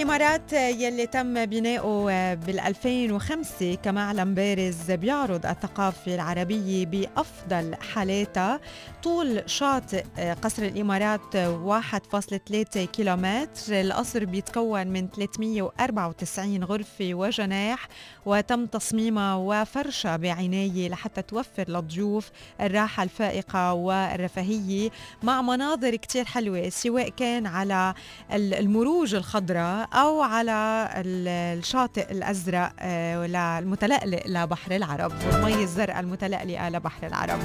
[0.00, 8.60] الإمارات يلي تم بناؤه بال 2005 كمعلم بارز بيعرض الثقافة العربية بأفضل حالاتها.
[9.02, 10.04] طول شاطئ
[10.42, 13.80] قصر الإمارات 1.3 كيلومتر.
[13.80, 17.88] القصر بيتكون من 394 غرفة وجناح
[18.26, 24.90] وتم تصميمها وفرشها بعناية لحتى توفر للضيوف الراحة الفائقة والرفاهية
[25.22, 27.94] مع مناظر كتير حلوة سواء كان على
[28.32, 37.38] المروج الخضراء أو على الشاطئ الأزرق آه، المتلألئ لبحر العرب والمي الزرقاء المتلألئة لبحر العرب.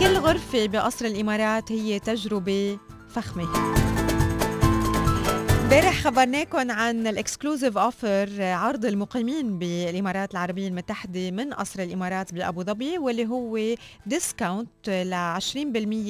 [0.00, 3.89] كل غرفة بقصر الإمارات هي تجربة فخمة.
[5.70, 12.98] امبارح خبرناكم عن الإكسكلوزيف أوفر عرض المقيمين بالإمارات العربية المتحدة من قصر الإمارات بأبو ظبي
[12.98, 13.58] واللي هو
[14.06, 15.38] discount ل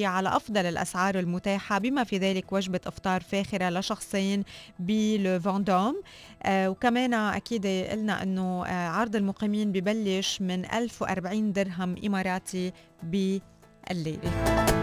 [0.01, 4.45] 20% على أفضل الأسعار المتاحة بما في ذلك وجبة إفطار فاخرة لشخصين
[4.79, 6.03] بلو فاندوم
[6.43, 14.31] آه وكمان أكيد قلنا إنه آه عرض المقيمين ببلش من 1040 درهم إماراتي بالليله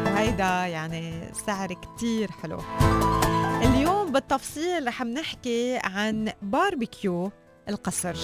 [0.06, 2.60] وهيدا يعني سعر كتير حلو.
[4.18, 7.32] اليوم بالتفصيل رح نحكي عن باربيكيو
[7.70, 8.16] القصر.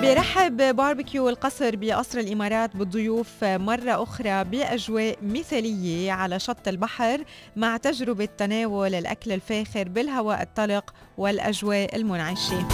[0.00, 7.24] بيرحب باربيكيو القصر بقصر الإمارات بالضيوف مرة أخرى بأجواء مثالية على شط البحر
[7.56, 12.68] مع تجربة تناول الأكل الفاخر بالهواء الطلق والأجواء المنعشة.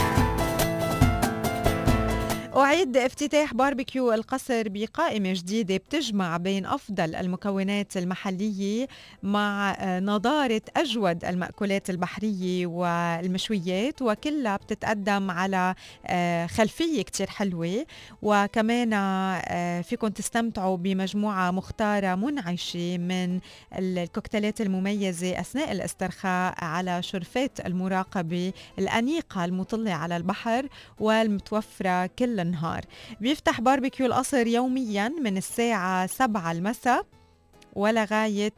[2.57, 8.89] أعيد افتتاح باربيكيو القصر بقائمة جديدة بتجمع بين أفضل المكونات المحلية
[9.23, 15.75] مع نضارة أجود المأكولات البحرية والمشويات وكلها بتتقدم على
[16.07, 17.87] آه، خلفية كتير حلوة.
[18.23, 23.41] وكمان آه، فيكم تستمتعوا بمجموعة مختارة منعشة من
[23.79, 30.69] الكوكتيلات المميزة أثناء الاسترخاء على شرفات المراقبة الأنيقة المطلة على البحر
[31.01, 32.81] والمتوفرة كل النهار.
[33.21, 37.07] بيفتح باربيكيو القصر يوميا من الساعة 7 المساء
[37.75, 38.53] ولغاية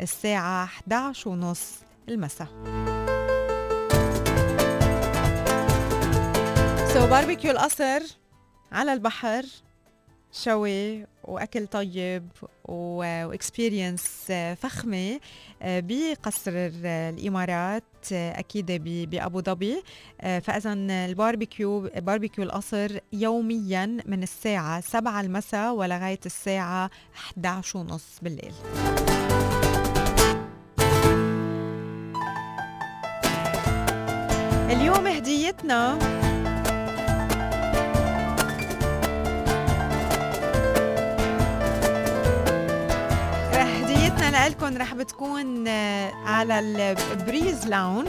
[0.00, 1.72] الساعة 11 ونص
[2.08, 2.48] المساء.
[6.94, 8.00] so باربيكيو القصر
[8.72, 9.44] على البحر
[10.32, 12.28] شوي وأكل طيب
[12.64, 15.20] و experience فخمة
[15.62, 16.52] آه، بقصر
[16.84, 17.84] الإمارات.
[18.12, 18.72] آه، أكيد
[19.10, 19.82] بأبو ظبي.
[20.20, 28.52] آه، فاذا الباربيكيو باربيكيو القصر يوميا من الساعة 7 المساء ولغاية الساعة 11 ونص بالليل.
[34.70, 35.98] اليوم هديتنا
[44.48, 48.08] لكم رح بتكون آه، على ال Breeze Lounge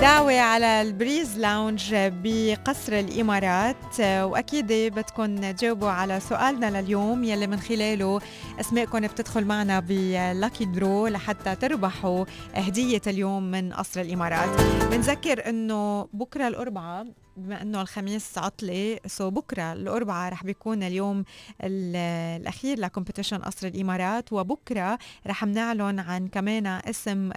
[0.00, 7.60] دعوة على ال Breeze Lounge بقصر الإمارات وأكيد بدكم تجاوبوا على سؤالنا لليوم يلي من
[7.60, 8.20] خلاله
[8.60, 12.24] أسماءكم بتدخل معنا بال lucky draw لحتى تربحوا
[12.54, 14.48] هدية اليوم من قصر الإمارات.
[14.90, 21.24] بنذكر أنه بكرة الأربعاء بما إنه الخميس عطلة so بكرة الأربعاء رح بيكون اليوم
[21.60, 27.30] الأخير ل competition قصر الإمارات وبكرة رح نعلن عن كمان اسم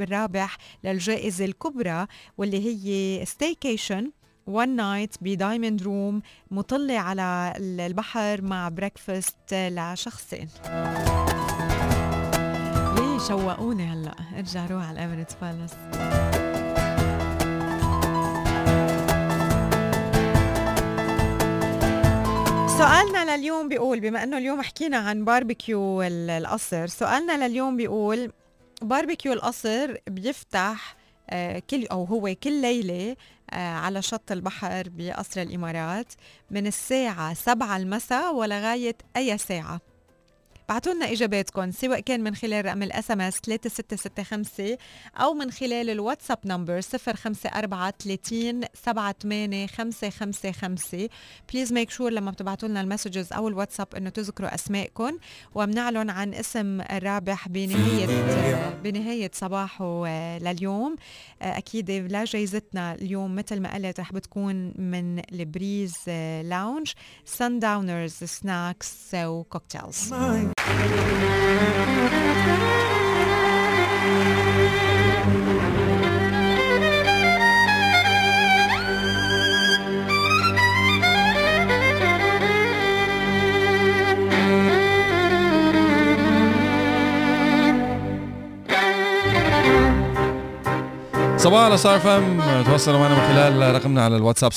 [0.00, 2.06] الرابح للجائزة الكبرى
[2.38, 4.10] واللي هي staycation one
[4.46, 10.48] night ب diamond room مطلة على البحر مع breakfast لشخصين.
[12.96, 14.14] ليه شوقوني هلأ.
[14.38, 15.74] ارجع روح على ال Emirates Palace
[22.78, 28.32] سؤالنا لليوم بيقول بما إنه اليوم حكينا عن باربيكيو القصر سؤالنا لليوم بيقول
[28.82, 30.96] باربيكيو القصر بيفتح
[31.30, 33.16] آه، كل أو هو كل ليلة
[33.50, 36.12] آه، على شط البحر بقصر الإمارات
[36.50, 39.80] من الساعة 7 المساء ولغايه أي ساعة؟
[40.68, 44.76] بعتوا لنا إجاباتكم سواء كان من خلال رقم ال SMS 3665
[45.16, 51.08] أو من خلال الواتساب number 054 30
[51.52, 55.18] please make sure لما بتبعتوا لنا ال messages أو الواتساب إنه تذكروا اسمائكم
[55.54, 58.06] وبنعلن عن اسم الرابح بنهاية
[58.84, 60.96] بنهاية صباحه آه، لليوم.
[61.42, 65.94] آه، أكيد لا جايزتنا اليوم مثل ما قلت رح بتكون من ال Breeze
[66.44, 66.92] Lounge
[67.24, 70.12] sundowners snacks و cocktails
[70.70, 70.92] Thank
[75.72, 75.77] you.
[91.48, 92.40] صباحو على ستار FM.
[92.64, 94.56] تواصلوا معنا من خلال رقمنا على الواتساب 0543078555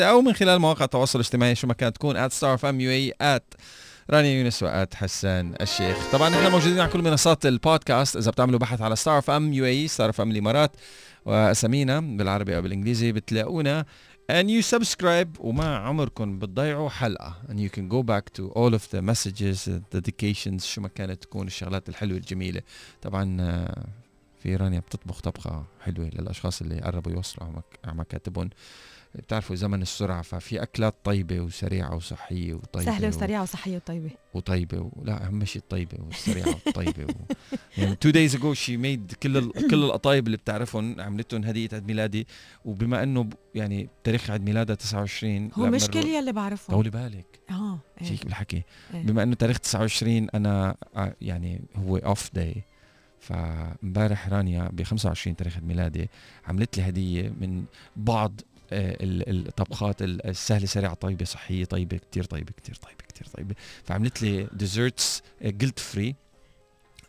[0.00, 3.14] أو من خلال مواقع التواصل الاجتماعي شو ما كانت تكون @starfm UAE
[4.10, 5.96] رانيا يونس و at حسان الشيخ.
[6.12, 8.16] طبعا إحنا موجودين على كل منصات البودكاست.
[8.16, 10.72] إذا بتعملوا بحث على ستار FM UAE ستار FM الامارات
[11.24, 13.84] واسامينا بالعربي أو بالإنجليزي بتلاقونا.
[14.30, 15.40] And you subscribe.
[15.40, 17.34] وما عمركم بتضيعوا حلقة.
[17.48, 21.22] And you can go back to all of the messages the dedications شو ما كانت
[21.22, 22.62] تكون الشغلات الحلوة الجميلة.
[23.02, 23.86] طبعا آه،
[24.42, 27.48] في رانيا بتطبخ طبخة حلوة للأشخاص اللي قربوا يوصلوا
[27.84, 28.50] على مكاتبهم
[29.16, 34.78] بتعرفوا زمن السرعة ففي أكلات طيبة وسريعة وصحية وطيبة سهلة و- وسريعة وصحية وطيبة وطيبة
[34.78, 34.90] و...
[35.04, 37.34] لا أهم شيء الطيبة والسريعة والطيبة و...
[37.78, 39.52] يعني two days ago she made كل ال...
[39.70, 42.26] كل القطايب اللي بتعرفهم عملتهم هدية عيد ميلادي
[42.64, 43.28] وبما إنه.
[43.54, 48.06] يعني تاريخ عيد ميلادها 29 هو مش كل يلي بعرفهم طولي بالك آه إيه.
[48.08, 48.62] شيك بالحكي
[48.94, 49.02] إيه.
[49.02, 52.62] بما إنه تاريخ 29 أنا ع- يعني هو off day
[53.20, 56.10] فامبارح رانيا ب 25 تاريخ عيد ميلادي
[56.46, 57.64] عملت لي هدية من
[57.96, 63.54] بعض آه، الطبخات ال- السهلة سريعة طيبة صحية طيبة كتير طيبة كتير طيبة كتير طيبة.
[63.84, 66.14] فعملت لي desserts guilt free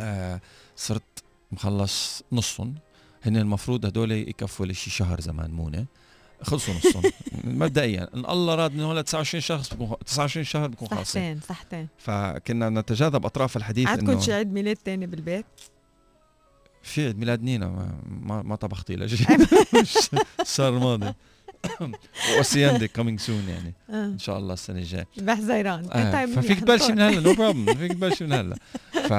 [0.01, 0.41] آه
[0.75, 1.03] صرت
[1.51, 2.75] مخلص نصهم.
[3.23, 5.85] هن المفروض هدول يكفوا لي شي شهر زمان مونة.
[6.41, 7.03] خلصوا نصهم.
[7.43, 11.55] مبدئيا إن الله راد من هون ل 29 شخص بكون 29 شهر بكون خالصين صحتين
[11.55, 11.87] صحتين.
[11.97, 15.45] فكنا نتجاذب أطراف الحديث عندكم شي عيد ميلاد تاني بالبيت؟
[16.83, 19.27] في عيد ميلاد نينا ما, ما, ما طبختي لا شيء
[20.41, 21.15] الشهر
[21.81, 21.97] الماضي
[22.39, 24.05] وسياندي coming soon يعني آه.
[24.05, 26.99] إن شاء الله السنة الجاية بحزيران آه طيب ففيك تبلشي من.
[26.99, 28.55] هلا no problem فيك تبلشي من هلا
[28.91, 29.11] ف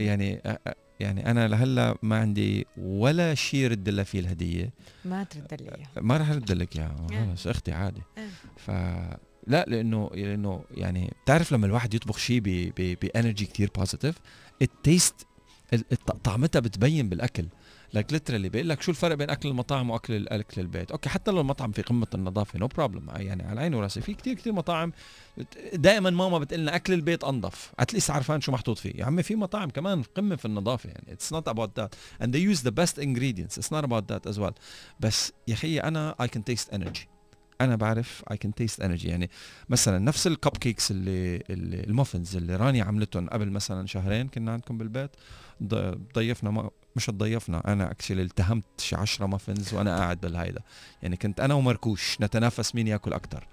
[0.00, 4.70] يعني آه، آه، يعني أنا لهلا ما عندي ولا شيء رد لها فيه الهدية
[5.04, 5.90] ما ترد لي إياها.
[6.00, 7.30] ما راح أرد لك إياها آه.
[7.30, 8.28] خلص أختي عادي آه.
[8.56, 8.70] ف
[9.46, 12.40] لا لأنه لأنه يعني بتعرف لما الواحد يطبخ شيء
[12.76, 14.14] ب energy كثير positive
[14.62, 15.14] ال taste
[16.24, 17.46] طعمتها بتبين بالأكل
[17.92, 21.40] like literally بيقول لك شو الفرق بين أكل المطاعم وأكل الاكل البيت؟ أوكي حتى لو
[21.40, 24.00] المطعم في قمة النظافة no problem يعني على عيني وراسي.
[24.00, 24.92] في كتير كتير مطاعم
[25.74, 27.72] دائما ماما بتقول لنا أكل البيت أنظف.
[27.78, 28.92] at least عارفان شو محطوط فيه.
[28.94, 31.12] يا عمي في مطاعم كمان قمة في النظافة يعني.
[31.12, 33.58] It's not about that and they use the best ingredients.
[33.58, 34.52] It's not about that as well.
[35.00, 37.06] بس يا أخي أنا I can taste energy.
[37.60, 39.06] أنا بعرف I can taste energy.
[39.06, 39.30] يعني
[39.68, 44.52] مثلا نفس ال cupcakes اللي, اللي ال muffins اللي رانيا عملتهم قبل مثلا شهرين كنا
[44.52, 45.10] عندكم بالبيت
[46.14, 50.60] ضيفنا مش ضيفنا أنا actually التهمت شي 10 muffins وأنا قاعد بالهيدا.
[51.02, 53.46] يعني كنت أنا ومركوش نتنافس مين ياكل أكثر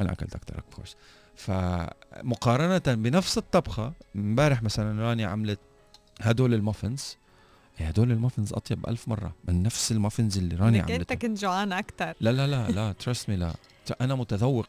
[0.00, 0.96] أنا أكلت أكثر of course
[1.36, 5.58] فمقارنة بنفس الطبخة امبارح مثلا رانيا عملت
[6.20, 7.16] هدول ال muffins
[7.80, 11.12] إيه هدول ال muffins أطيب ألف مرة من نفس ال muffins اللي رانيا إنك انت
[11.12, 13.54] عملتها كنت جوعان أكثر لا لا لا لا trust me لا.
[14.00, 14.66] أنا متذوق.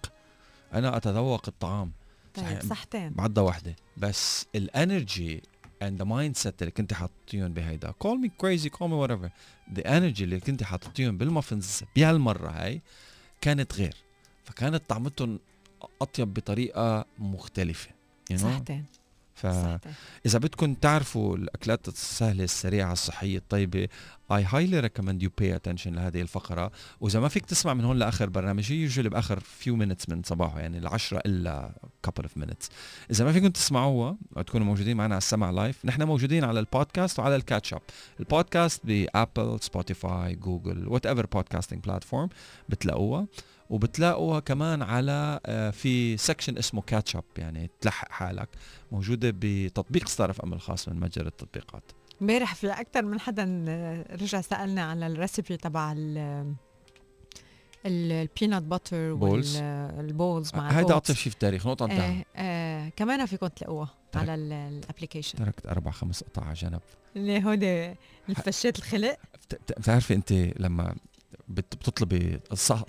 [0.74, 1.92] أنا أتذوق الطعام.
[2.34, 2.62] طيب.
[2.70, 3.10] صحتين.
[3.10, 3.76] بعضة واحدة.
[3.98, 5.44] بس ال energy
[5.84, 7.94] and the mindset اللي كنت حاطيهم بهيدا.
[8.04, 9.30] Call me crazy call me whatever.
[9.76, 12.82] The energy اللي كنت حاطيهم بال muffins بهالمرة هاي
[13.42, 13.96] كانت غير.
[14.44, 15.40] فكانت طعمتهم
[16.02, 17.90] أطيب بطريقة مختلفة.
[18.34, 18.40] You know?
[18.40, 18.86] صحتين.
[19.36, 19.80] صحتين
[20.26, 23.88] بدكم تعرفوا الأكلات السهلة السريعة الصحية الطيبة
[24.32, 26.72] I highly recommend you pay attention لهذه الفقرة.
[27.00, 30.78] وإذا ما فيك تسمع من هون لآخر برنامج usually بآخر few minutes من صباحه يعني
[30.78, 31.72] العشرة إلا
[32.08, 32.70] couple of minutes.
[33.12, 37.36] إذا ما فيكم تسمعوها وتكونوا موجودين معنا على السمع live نحن موجودين على البودكاست وعلى
[37.36, 37.82] ال catch up
[38.20, 42.30] البودكاست ب Apple Spotify Google whatever podcasting platform
[42.70, 43.28] بتلاقوها.
[43.74, 48.50] وبتلاقوها كمان على آه، في section اسمه catch up يعني تلحق حالك.
[48.92, 51.84] موجودة بتطبيق Star FM الخاص من متجر التطبيقات.
[52.22, 53.44] امبارح في أكثر من حدا
[54.22, 56.54] رجع سألنا على ال recipe تبع ال
[57.86, 59.58] ال peanut butter balls.
[59.58, 60.98] وال balls مع هيدا.
[60.98, 65.66] اطيب شيء في التاريخ نقطة انتهى آه آه كمان فيكم تلاقوها على ال application تركت
[65.66, 66.80] أربع خمس قطع على جنب.
[67.16, 67.96] اللي هودي
[68.30, 69.18] الفشات الخلق.
[69.34, 70.96] بت- بت- بتعرفي أنت لما
[71.48, 72.40] بتطلبي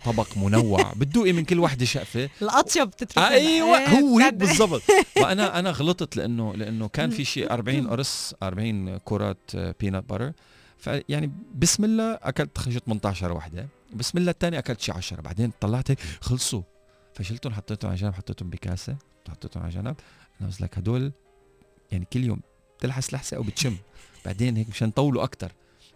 [0.05, 0.93] طبق منوع.
[0.99, 2.31] بتدوقي من كل وحدة شقفة.
[2.43, 4.35] الأطيب بتترك أيوه إيه، هو هيك.
[4.35, 4.83] بالضبط.
[5.23, 10.33] وأنا أنا غلطت لأنه لأنه كان في شيء 40 قرص 40 كرات بينات باتر
[10.79, 13.69] فيعني بسم الله أكلت خشيت 18 وحدة.
[13.93, 16.63] بسم الله الثاني أكلت شي 10 بعدين طلعت هيك خلصوا.
[17.15, 18.97] فشلتهم حطيتهم على جنب حطيتهم بكاسة
[19.29, 19.97] حطيتهم على جنب.
[20.41, 21.13] أنا لك هدول
[21.93, 22.41] يعني كل يوم
[22.79, 23.77] بتلحس لحسة أو بتشم.
[24.25, 25.53] بعدين هيك مشان يطولوا أكثر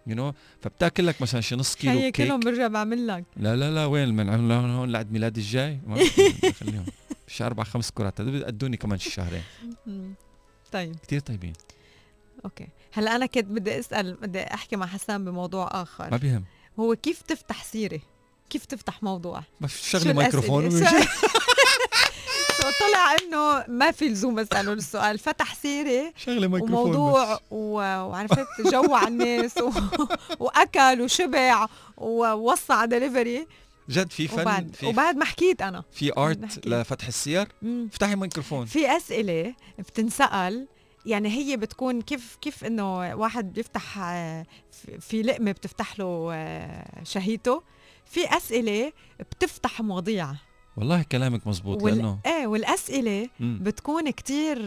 [0.09, 2.25] you know فبتاكل لك مثلا شي نص كيلو هي كيك.
[2.27, 3.23] كلهم برجع بعمل لك.
[3.37, 5.79] لا لا لا وين؟ من هون هون لعد ميلادي الجاي.
[5.87, 5.95] ما
[6.59, 6.85] خليهم.
[7.27, 8.21] شي أربع خمس كرات.
[8.21, 9.43] بيقدوني كمان شي شهرين.
[10.71, 10.95] طيب.
[10.95, 11.53] كتير طيبين.
[12.45, 12.67] أوكي.
[12.93, 16.43] هلأ أنا كنت بدي أسأل بدي أحكي مع حسان بموضوع ما اخر بيهم.
[16.79, 17.99] هو كيف تفتح سيرة؟
[18.49, 21.07] كيف تفتح موضوع؟ بس شغلي الأسئلة؟ ميكروفون شو- ويمشي سؤال
[22.61, 27.39] طلع إنه ما في لزوم أسأله السؤال فتح سيرة شغلة ميكروفون وموضوع.
[27.51, 27.73] و-
[28.09, 29.71] وعرفت جوع الناس و...
[30.39, 31.65] وأكل وشبع
[31.97, 33.47] ووصى على دليفري
[33.89, 36.67] جد في فن وبعد في وبعد ما حكيت أنا في art.
[36.67, 37.47] لفتح السير.
[37.63, 40.67] افتحي ميكروفون في أسئلة بتنسأل
[41.05, 43.93] يعني هي بتكون كيف كيف إنه واحد بيفتح
[44.71, 47.63] في- في لقمة بتفتح له آه، شهيته
[48.05, 50.31] في أسئلة بتفتح مواضيع
[50.79, 53.59] والله كلامك مزبوط لأنه إيه والأسئلة مم.
[53.61, 54.57] بتكون كتير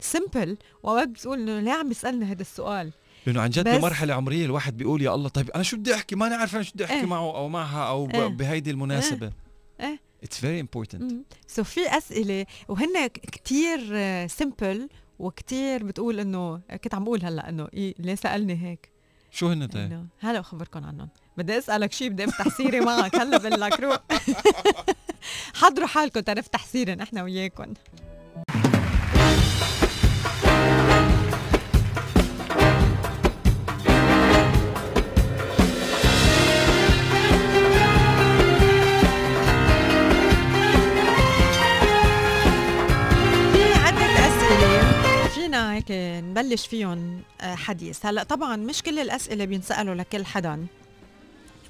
[0.00, 2.92] simple وأوقات بتقول إنه ليه عم يسألني هذا السؤال؟
[3.26, 6.34] لأنه عن جد بمرحله عمرية الواحد بيقول يا الله طيب أنا شو بدي أحكي؟ ماني
[6.34, 7.06] عارف أنا شو بدي أحكي إيه.
[7.06, 8.26] معه أو معها أو إيه.
[8.26, 9.32] بهيدي المناسبة.
[9.80, 10.00] إيه.
[10.22, 13.78] It's very important so في أسئلة وهن كتير
[14.26, 14.88] simple
[15.18, 18.90] وكتير بتقول إنه كنت عم بقول هلأ إنه إيه ليه سألني هيك؟
[19.30, 21.08] شو هن طيب؟ هلا اخبركم عنهم.
[21.36, 23.16] بدي أسألك شيء بدي أفتح سيره معك.
[23.16, 23.98] هلأ بقول لك روح.
[25.60, 27.74] حضروا حالكم تنفتح سيره نحن وياكم.
[45.72, 48.06] هيك نبلش فيهم آه، حديث.
[48.06, 50.66] هلا طبعا مش كل الأسئلة بينسألوا لكل حدا.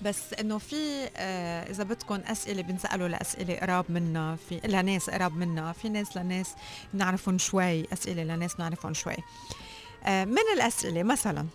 [0.02, 5.72] بس إنه في آه إذا بدكم أسئلة بنسألوا لأسئلة قراب منا في لناس قراب منا
[5.72, 6.54] في ناس لناس
[6.94, 9.16] بنعرفهم شوي أسئلة لناس بنعرفهم شوي.
[10.04, 11.46] آه من الأسئلة مثلا؟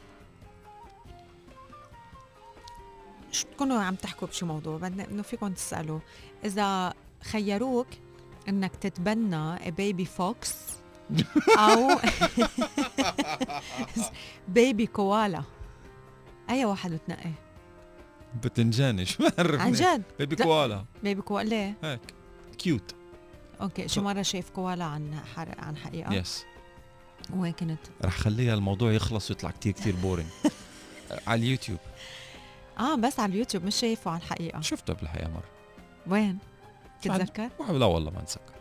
[3.31, 5.99] شو بتكونوا عم تحكوا بشي موضوع؟ بدنا إنه فيكم تسألوا.
[6.45, 6.93] إذا
[7.23, 7.87] خيروك
[8.49, 10.55] إنك تتبنى baby fox
[11.59, 11.99] أو
[14.47, 15.43] baby koala
[16.49, 17.46] أي واحد بتنقي؟
[18.43, 20.43] بتنجاني شو بعرف عن جد baby لا.
[20.45, 20.85] كوالا.
[21.03, 21.99] baby koala ليه؟ هيك.
[22.57, 22.95] cute.
[23.61, 25.55] أوكي شو مرة شايف كوالا عن حر...
[25.59, 26.45] عن حقيقة؟ yes
[27.35, 30.27] وين كنت؟ رح خليها الموضوع يخلص ويطلع كتير كتير boring
[31.27, 31.79] على اليوتيوب.
[32.79, 34.61] آه بس على اليوتيوب مش شايفه عن حقيقة.
[34.61, 35.43] شفته بالحقيقة مرة.
[36.07, 36.37] وين؟
[37.05, 38.53] بعد- تتذكر؟ لا والله ما نتذكر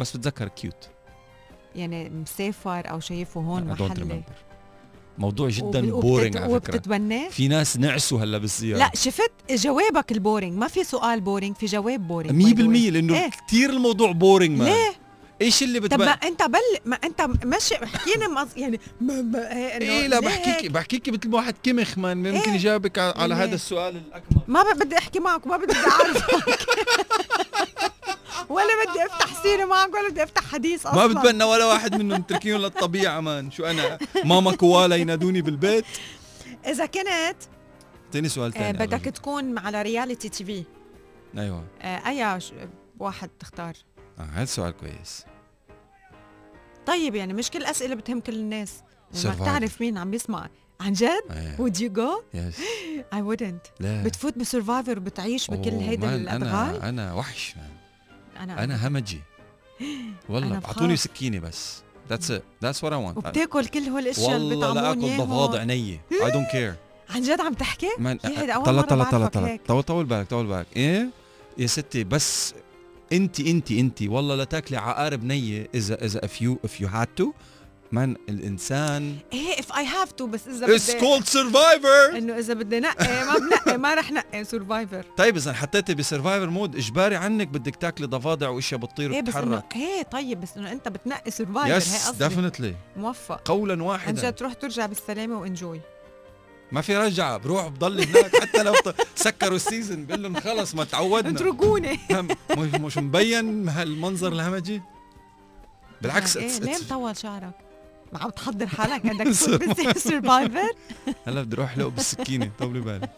[0.00, 0.88] بس بتذكر cute.
[1.74, 4.22] يعني مسافر أو شايفه هون محلي.
[5.18, 10.12] موضوع جدا وب- boring على فكرة وبتتبناه في ناس نعسوا هلا بالسياره لا شفت جوابك
[10.12, 12.92] ال boring ما في سؤال boring في جواب boring 100% by the way.
[12.92, 13.30] لأنه إيه.
[13.48, 15.08] كثير الموضوع boring man ليه
[15.42, 18.48] إيش اللي طب ما بتبقى أنت بل ما أنت ماشي احكينا مز...
[18.56, 22.50] يعني ما ما إيه إيه لا ليه بحكيك هيك؟ بحكيك مثل واحد كمخ man ممكن
[22.50, 22.56] إيه.
[22.56, 26.58] يجاوبك على؟ هذا السؤال الاكبر ما بدي أحكي معك ما بدي أعرفك
[28.50, 31.06] ولا بدي أفتح سيرة معك ولا بدي أفتح حديث أصلا.
[31.06, 33.50] ما بتبنى ولا واحد منهم تركيهم للطبيعة man.
[33.50, 35.84] شو أنا؟ ماما كوالا ينادوني بالبيت؟
[36.66, 37.36] إذا كنت
[38.12, 40.64] تاني سؤال آه، ثاني بدك تكون على reality TV
[41.38, 41.64] أيوه.
[41.82, 42.40] آه، أي
[42.98, 43.74] واحد تختار؟
[44.18, 45.24] آه هذا سؤال كويس.
[46.86, 48.82] طيب يعني مش كل الاسئله بتهم كل الناس.
[49.14, 49.44] يعني ما Survivor.
[49.44, 50.48] تعرف مين عم يسمع.
[50.80, 51.22] عن جد؟
[51.58, 52.22] would you go?
[52.34, 52.56] yes
[53.16, 53.70] I wouldn't.
[53.80, 54.02] لا.
[54.02, 57.77] بتفوت ب Survivor وبتعيش بكل هيدا الادغال أنا أنا وحش man.
[58.38, 59.20] أنا أنا همجي.
[60.28, 60.96] والله اعطوني.
[60.96, 61.82] سكينة بس.
[62.10, 65.64] that's it that's what I want وبتاكل كل هول الأشياء اللي والله لا أكل ضفادع
[65.64, 66.74] نيه I don't care
[67.10, 69.58] عن جد عم تحكي؟ أول طلع طلع طلع طلع.
[69.66, 70.66] طول طول بالك طول بالك.
[70.76, 71.08] إيه؟
[71.58, 72.54] يا ستي بس
[73.12, 77.22] انت انت انت والله لا تاكلي عقارب نية إذا إذا if you if you had
[77.22, 77.26] to.
[77.92, 79.16] مان الإنسان.
[79.32, 82.16] إيه if I have to بس إذا بدي called Survivor.
[82.16, 86.50] إنه إذا بدي نقي ما بنقي ما رح نقي سرفايفر طيب إذا حطيتي ب Survivor
[86.50, 90.72] mode إجباري عنك بدك تاكلي ضفادع واشياء بتطير إيه إنه وتتحرك إيه طيب بس إنه
[90.72, 93.40] أنت بتنقي سرفايفر هي yes definitely موفق.
[93.48, 94.22] قولا عن واحدا.
[94.28, 95.80] جد تروح ترجع بالسلامة و enjoy.
[96.72, 98.74] ما في رجعة بروح بضل هناك حتى لو
[99.16, 101.30] سكروا ال season بقول لهم خلص ما تعودنا.
[101.30, 102.00] اتركوني.
[102.56, 104.82] مش مبين هالمنظر الهمجي؟
[106.02, 107.52] بالعكس it's- ليه مطول شعرك؟
[108.12, 110.72] ما عم تحضر حالك تفوت Survivor
[111.26, 113.10] هلا بدي أروح لقوا بالسكينة طولي بالك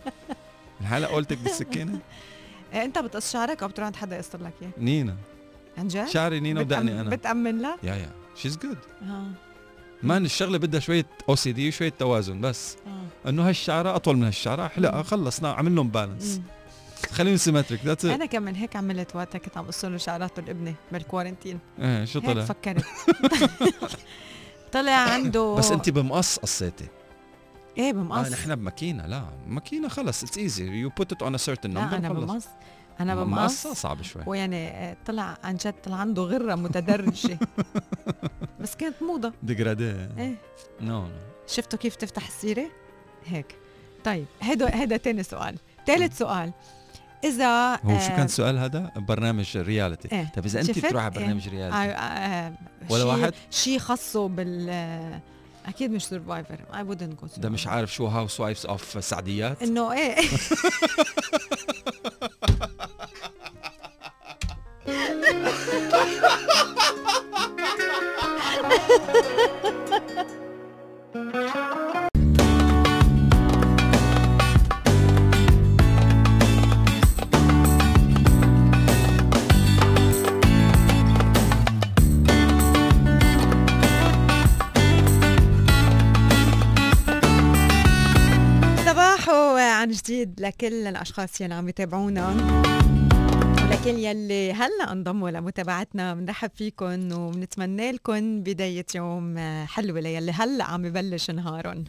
[0.81, 1.99] الحلقة قلتك بالسكينة؟
[2.75, 5.17] إيه انت بتقص شعرك أو بتروح عند حدا يقصر لك إياه؟ نينا.
[5.79, 7.11] عن جد؟ شعري نينا ودقني أنا.
[7.11, 8.11] بتأمن لها؟ yeah yeah.
[8.37, 9.27] She's good آه.
[10.03, 12.77] man الشغلة بدها شوية OCD وشوية توازن بس.
[12.87, 13.29] آه.
[13.29, 15.03] إنه هالشعرة أطول من هالشعرة احلقها.
[15.03, 16.41] خلصنا عمل لهم balance.
[17.11, 21.04] خليهم symmetric that's أنا كمان هيك عملت وقتها كنت عم قص له شعراته لابني بال
[21.04, 22.85] quarantine إيه شو طلع؟ فكرت.
[24.73, 26.89] طلع عنده بس انت بمقص قصيتي.
[27.79, 31.39] إيه آه بمقص نحن بماكينة لا ماكينة خلص it's easy you put it on a
[31.39, 32.47] certain لا أنا بمقص.
[33.01, 33.67] أنا بمقص.
[33.67, 34.23] صعب شوي.
[34.27, 37.39] ويعني آه، طلع عن جد طلع عنده غرة متدرجة.
[38.61, 39.33] بس كانت موضة.
[39.43, 39.91] dégradé.
[40.19, 40.35] إيه.
[40.81, 41.09] no no.
[41.47, 42.67] شفتوا كيف تفتح السيرة؟
[43.27, 43.57] هيك.
[44.05, 45.57] طيب هيدا هيدا تاني سؤال.
[45.87, 46.53] ثالث سؤال.
[47.25, 50.33] إذا هو شو آه، كان السؤال هذا برنامج reality إيه.
[50.37, 51.21] طيب إذا أنت؟ بتروح على إيه.
[51.21, 52.53] برنامج آه، reality آه،
[52.91, 55.21] ولا شي- واحد؟ شيء خاصه بال آه،
[55.67, 60.21] أكيد مش Survivor I wouldn't go there مش عارف شو Housewives of سعديات إنه إيه
[60.21, 60.81] صباحو
[90.31, 92.29] جديد لكل الأشخاص يلي عم يتابعونا.
[93.63, 100.33] ولكل يلي هلأ انضموا لمتابعتنا بنرحب فيكم وبنتمنى لكم بداية يوم حلوة ليلي.
[100.33, 101.85] هلأ عم يبلش نهارهم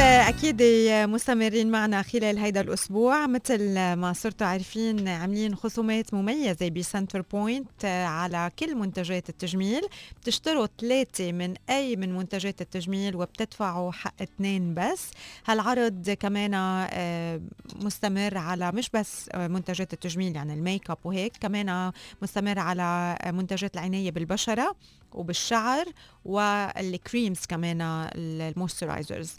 [0.00, 0.62] أكيد
[0.92, 3.26] مستمرين معنا خلال هيدا الأسبوع.
[3.26, 9.82] مثل ما صرتوا عارفين عاملين خصومات مميزة ب Centrepoint على كل منتجات التجميل.
[10.20, 15.10] بتشتروا ثلاثة من أي من منتجات التجميل وبتدفعوا حق اثنين بس.
[15.46, 17.40] هالعرض كمان آه،
[17.82, 23.74] مستمر على مش بس آه، منتجات التجميل يعني الميك أب وهيك كمان مستمر على منتجات
[23.74, 24.76] العناية بالبشرة.
[25.14, 25.86] وبالشعر
[26.24, 29.32] وال creams كمان ال moisturizers.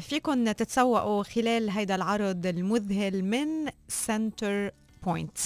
[0.00, 3.48] فيكم تتسوقوا خلال هيدا العرض المذهل من
[3.88, 5.38] Centrepoint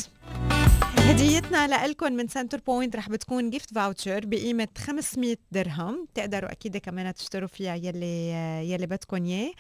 [0.99, 6.09] هديتنا لكم من Centrepoint رح بتكون gift voucher بقيمة 500 درهم.
[6.15, 8.31] تقدروا أكيد كمان تشتروا فيها يلي
[8.71, 9.53] يلي بدكم إياه.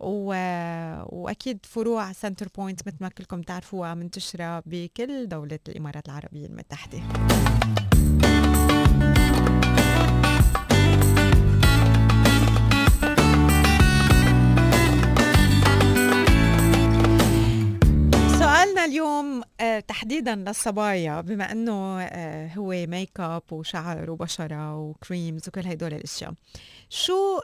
[0.00, 0.34] و...
[1.16, 7.02] وأكيد فروع Centrepoint مثل ما كلكم تعرفوها منتشرة بكل دولة الإمارات العربية المتحدة.
[18.88, 25.66] اليوم آه، تحديدا للصبايا بما أنه آه، هو ميك اب وشعر وبشرة و creams وكل
[25.66, 26.34] هدول الأشياء.
[26.88, 27.40] شو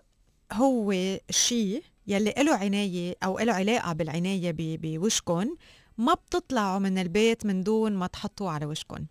[0.52, 0.92] هو
[1.30, 5.54] الشيء يلي له عناية أو له علاقة بالعناية بوشكم
[5.98, 9.06] ما بتطلعوا من البيت من دون ما تحطوه على وشكم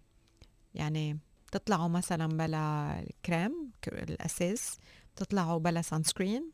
[0.76, 4.78] يعني بتطلعوا مثلا بلا الكريم ك- الأساس
[5.16, 6.52] بتطلعوا بلا sunscreen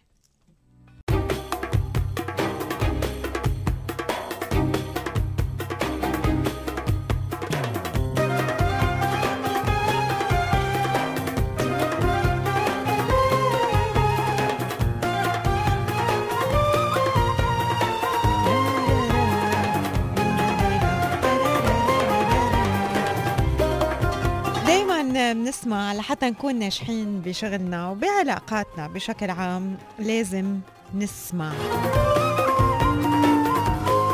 [25.12, 30.58] دايما بنسمع لحتى نكون ناجحين بشغلنا وبعلاقاتنا بشكل عام لازم
[30.94, 31.52] نسمع.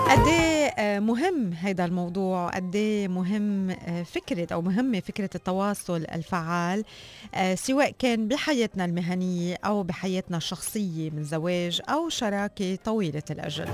[0.08, 6.04] قد إيه، آه، مهم هذا الموضوع؟ قد إيه مهم آه، فكرة أو مهمة فكرة التواصل
[6.14, 6.84] الفعال
[7.34, 13.68] آه، سواء كان بحياتنا المهنية أو بحياتنا الشخصية من زواج أو شراكة طويلة الأجل.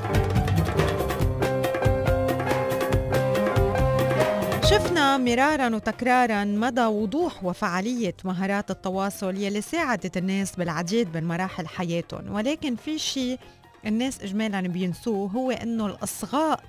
[4.74, 12.32] شفنا مرارا وتكرارا مدى وضوح وفعالية مهارات التواصل يلي ساعدت الناس بالعديد من مراحل حياتهم.
[12.32, 13.38] ولكن في شيء
[13.86, 16.60] الناس إجمالا بينسوه هو أنه الإصغاء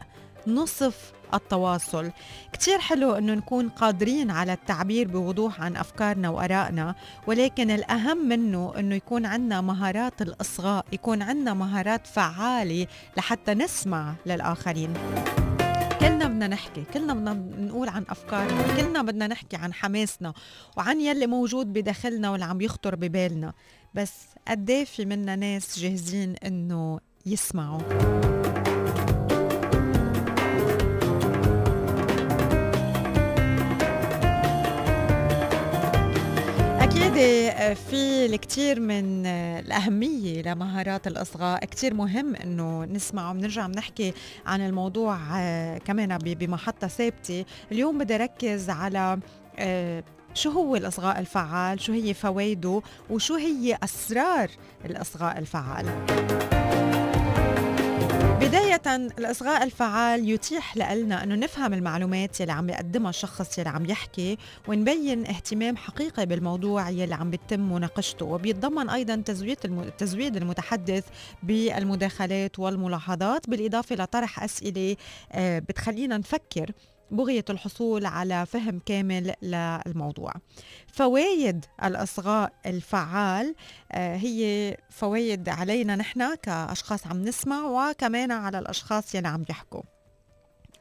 [0.47, 2.11] نصف التواصل.
[2.53, 6.95] كتير حلو أنه نكون قادرين على التعبير بوضوح عن أفكارنا وأرائنا
[7.27, 12.87] ولكن الأهم منه أنه يكون عندنا مهارات الإصغاء يكون عندنا مهارات فعالة
[13.17, 14.93] لحتى نسمع للآخرين.
[16.15, 17.33] كلنا بدنا نحكي كلنا بدنا
[17.67, 20.33] نقول عن أفكارنا كلنا بدنا نحكي عن حماسنا
[20.77, 23.53] وعن يلي موجود بداخلنا واللي عم يخطر ببالنا.
[23.93, 24.13] بس
[24.47, 28.44] قد إيه في منا ناس جاهزين إنه يسمعوا؟
[37.75, 41.65] في الكثير من الأهمية لمهارات الإصغاء.
[41.65, 44.13] كثير مهم إنه نسمع وبنرجع بنحكي
[44.45, 47.45] عن الموضوع آه، كمان بمحطة ثابتة.
[47.71, 49.19] اليوم بدي أركز على
[49.59, 50.03] آه،
[50.33, 54.49] شو هو الإصغاء الفعال؟ شو هي فوائده؟ وشو هي أسرار
[54.85, 55.85] الإصغاء الفعال؟
[58.39, 64.37] بداية الإصغاء الفعال يتيح لنا أنه نفهم المعلومات يلي عم يقدمها الشخص يلي عم يحكي
[64.67, 69.57] ونبين اهتمام حقيقي بالموضوع يلي عم بيتم مناقشته وبيتضمن أيضا تزويد.
[69.97, 71.03] تزويد المتحدث
[71.43, 74.95] بالمداخلات والملاحظات بالإضافة لطرح أسئلة
[75.31, 76.71] آه، بتخلينا نفكر
[77.11, 80.33] بغية الحصول على فهم كامل للموضوع.
[80.87, 83.55] فوائد الإصغاء الفعال
[83.91, 89.81] آه، هي فوائد علينا نحن كأشخاص عم نسمع وكمان على الأشخاص يلي عم يحكوا.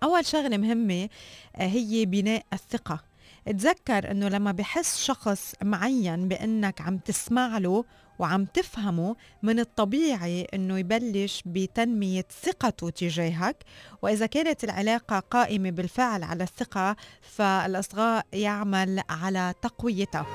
[0.02, 1.08] أول شغلة مهمة
[1.56, 3.14] آه، هي بناء الثقة.
[3.46, 7.84] تذكر إنه لما بحس شخص معين بأنك عم تسمع له
[8.18, 13.56] وعم تفهمه من الطبيعي إنه يبلش بتنمية ثقته تجاهك.
[14.02, 20.26] وإذا كانت العلاقة قائمة بالفعل على الثقة فالأصغاء يعمل على تقويتها.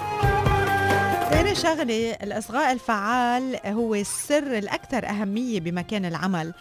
[1.29, 6.53] ثاني شغلة الإصغاء الفعال هو السر الأكثر أهمية بمكان العمل.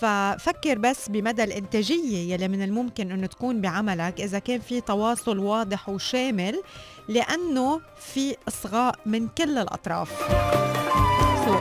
[0.00, 5.88] ففكر بس بمدى الإنتاجية يلي من الممكن أنه تكون بعملك إذا كان في تواصل واضح
[5.88, 6.62] وشامل.
[7.08, 10.12] لأنه في إصغاء من كل الأطراف.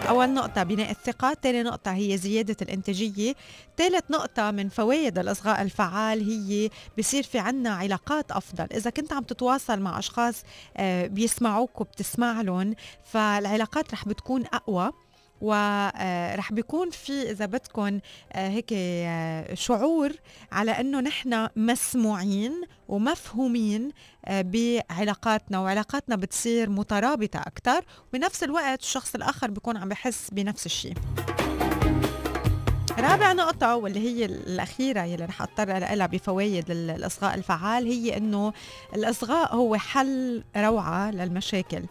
[0.09, 3.35] أول نقطة بناء الثقة تاني نقطة هي زيادة الإنتاجية
[3.77, 8.67] ثالث نقطة من فوائد الإصغاء الفعال هي بصير في عنا علاقات أفضل.
[8.73, 10.43] إذا كنت عم تتواصل مع أشخاص
[10.77, 14.91] آه، بيسمعوك وبتسمع لهم فالعلاقات رح بتكون أقوى.
[15.41, 17.99] ورح بيكون في إذا بدكم
[18.33, 20.11] آه، هيك آه، شعور
[20.51, 22.51] على إنه نحن مسموعين
[22.87, 23.89] ومفهومين
[24.25, 30.93] آه، بعلاقاتنا وعلاقاتنا بتصير مترابطة أكثر وبنفس الوقت الشخص الآخر بيكون عم بحس بنفس الشيء
[32.99, 38.53] رابع نقطة واللي هي الأخيرة يلي رح أضطر لها بفوائد ال- الإصغاء الفعال هي إنه
[38.95, 41.77] الإصغاء هو حل روعة للمشاكل.
[41.77, 41.85] آه،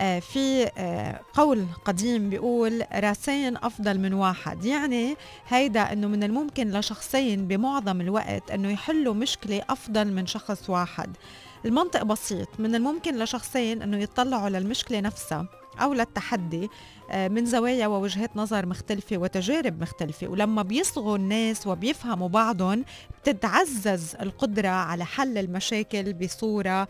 [0.00, 4.64] في آه، قول قديم بيقول راسين أفضل من واحد.
[4.64, 5.16] يعني
[5.48, 11.16] هيدا أنه من الممكن لشخصين بمعظم الوقت أنه يحلوا مشكلة أفضل من شخص واحد.
[11.64, 15.46] المنطق بسيط من الممكن لشخصين أنه يطلعوا للمشكلة نفسها
[15.80, 16.68] أو للتحدي
[17.10, 20.28] آه، من زوايا ووجهات نظر مختلفة وتجارب مختلفة.
[20.28, 22.84] ولما بيصغوا الناس وبيفهموا بعضهم
[23.22, 26.88] بتتعزز القدرة على حل المشاكل بصورة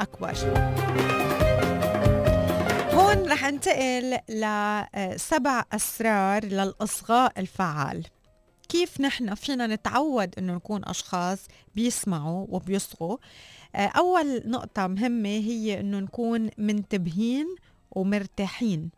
[0.00, 0.34] أكبر.
[2.94, 8.06] هون رح انتقل لسبع أسرار للإصغاء الفعال.
[8.68, 11.38] كيف نحن فينا نتعود إنه نكون أشخاص
[11.74, 13.16] بيسمعوا وبيصغوا؟
[13.74, 17.46] آه، أول نقطة مهمة هي إنه نكون منتبهين
[17.90, 18.90] ومرتاحين.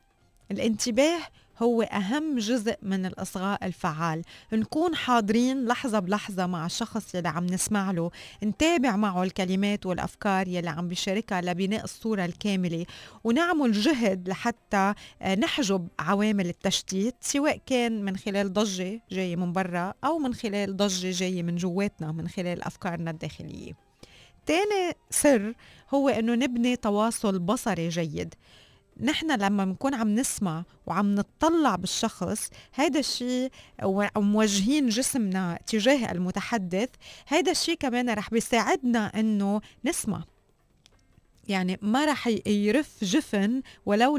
[0.51, 1.21] الانتباه
[1.63, 4.23] هو أهم جزء من الإصغاء الفعال.
[4.53, 8.11] نكون حاضرين لحظة بلحظة مع الشخص يلي عم نسمع له.
[8.43, 12.87] نتابع معه الكلمات والأفكار يلي عم بيشاركها لبناء الصورة الكاملة.
[13.25, 19.95] ونعمل جهد لحتى آه، نحجب عوامل التشتيت سواء كان من خلال ضجة جاية من برا
[20.05, 23.73] أو من خلال ضجة جاية من جواتنا من خلال أفكارنا الداخلية.
[24.47, 25.55] تاني سر
[25.95, 28.35] هو إنه نبني تواصل بصري جيد.
[29.01, 33.51] نحن لما بنكون عم نسمع وعم نطلع بالشخص هيدا الشيء
[33.85, 36.89] وموجهين جسمنا تجاه المتحدث
[37.29, 40.25] هيدا الشيء كمان رح بيساعدنا إنه نسمع.
[41.49, 44.17] يعني ما رح يرف جفن ولو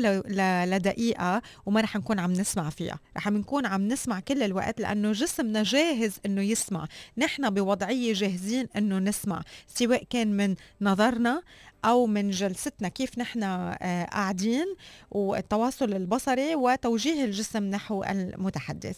[0.65, 2.99] لدقيقة وما رح نكون عم نسمع فيها.
[3.17, 6.87] رح نكون عم نسمع كل الوقت لأنه جسمنا جاهز إنه يسمع.
[7.17, 11.41] نحن بوضعية جاهزين إنه نسمع سواء كان من نظرنا
[11.85, 14.75] أو من جلستنا كيف نحن آه، قاعدين
[15.11, 18.97] والتواصل البصري وتوجيه الجسم نحو المتحدث.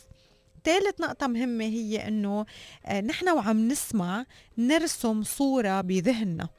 [0.64, 2.46] ثالث نقطة مهمة هي إنه
[2.86, 4.26] آه، نحن وعم نسمع
[4.58, 6.50] نرسم صورة بذهننا.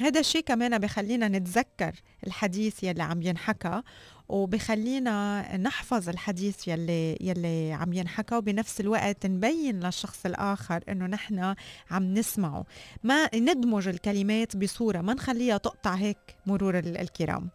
[0.00, 1.92] هذا الشيء كمان بخلينا نتذكر
[2.26, 3.82] الحديث يلي عم ينحكى
[4.28, 11.54] وبخلينا نحفظ الحديث يلي يلي عم ينحكى وبنفس الوقت نبين للشخص الآخر إنه نحن
[11.90, 12.64] عم نسمعه.
[13.02, 17.48] ما ندمج الكلمات بصورة ما نخليها تقطع هيك مرور ال- الكرام.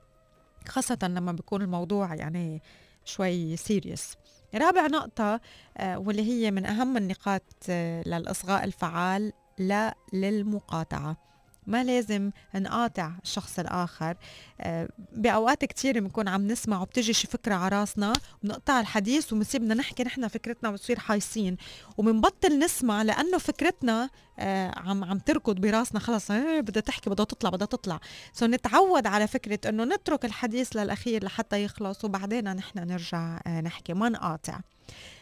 [0.68, 2.62] خاصة لما بيكون الموضوع يعني
[3.06, 4.14] شوي سيريس
[4.56, 5.42] رابع نقطة
[5.78, 11.29] آه، واللي هي من أهم النقاط آه، للإصغاء الفعال لا للمقاطعة.
[11.70, 14.16] ما لازم نقاطع الشخص الآخر.
[14.62, 18.14] آه، بأوقات كتير بنكون عم نسمع وبتجي شي فكرة على راسنا
[18.44, 21.58] بنقطع الحديث وبنصير بدنا نحكي نحن فكرتنا وبتصير حايصين
[21.98, 24.10] وبنبطل نسمع لأنه فكرتنا
[24.40, 26.32] آه، عم عم تركض براسنا خلص.
[26.32, 28.00] آه، بدها تحكي بدها تطلع بدها تطلع.
[28.34, 34.10] سو نتعود على فكرة إنه نترك الحديث للأخير لحتى يخلص وبعدين نحن نرجع نحكي ما
[34.10, 34.60] نقاطع.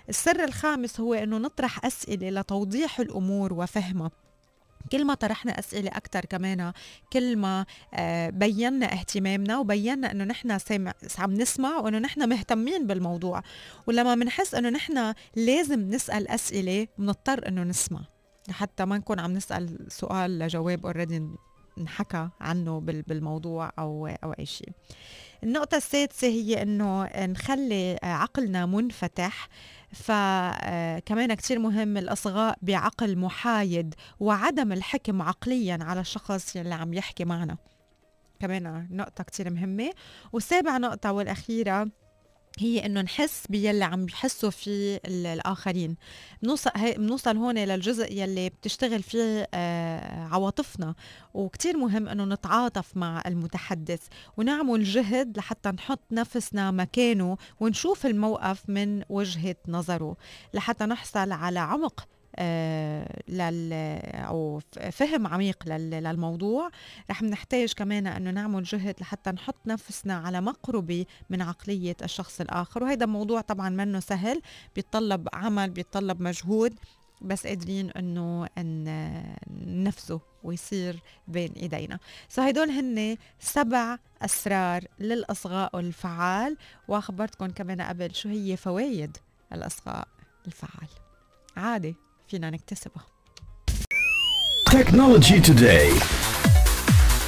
[0.09, 4.26] السر الخامس هو إنه نطرح أسئلة لتوضيح الأمور وفهمها.
[4.91, 6.73] كل ما طرحنا أسئلة أكثر كمان
[7.13, 13.41] كل ما آه، بينا اهتمامنا وبينا إنه نحن سامع عم نسمع وإنه نحن مهتمين بالموضوع.
[13.87, 18.01] ولما بنحس إنه نحن لازم نسأل أسئلة بنضطر إنه نسمع.
[18.49, 21.27] لحتى ما نكون عم نسأل سؤال لجواب اوريدي
[21.77, 24.69] انحكى عنه بالموضوع أو أو أي شيء.
[25.43, 29.49] النقطة السادسة هي إنه نخلي عقلنا منفتح
[29.91, 37.57] فكمان كتير مهم الإصغاء بعقل محايد وعدم الحكم عقليا على الشخص اللي عم يحكي معنا.
[38.39, 39.91] كمان نقطة كتير مهمة.
[40.33, 41.87] والسابع نقطة والأخيرة
[42.59, 45.95] هي إنه نحس باللي عم بيحسوا فيه الآخرين.
[46.41, 50.95] بنوصل بنوصل هون للجزء يلي بتشتغل فيه آه عواطفنا.
[51.33, 54.01] وكتير مهم إنه نتعاطف مع المتحدث.
[54.37, 60.17] ونعمل جهد لحتى نحط نفسنا مكانه ونشوف الموقف من وجهة نظره.
[60.53, 62.07] لحتى نحصل على عمق
[63.27, 63.73] لل
[64.13, 64.61] أو
[64.91, 66.69] فهم عميق للموضوع.
[67.09, 72.83] رح نحتاج كمان انه نعمل جهد لحتى نحط نفسنا على مقربه من عقلية الشخص الآخر.
[72.83, 74.41] وهذا موضوع طبعا منه سهل
[74.75, 76.73] بيتطلب عمل بيتطلب مجهود
[77.21, 78.85] بس قادرين إنه أن
[79.65, 81.99] نفسه ويصير بين إيدينا.
[82.29, 86.57] so هدول هن سبع أسرار للأصغاء الفعال
[86.87, 89.17] وأخبرتكم كمان قبل شو هي فوائد
[89.53, 90.07] الأصغاء
[90.47, 90.89] الفعال
[91.57, 91.95] عادي.
[92.27, 93.05] فينا نكتسبها
[94.65, 95.91] Technology Today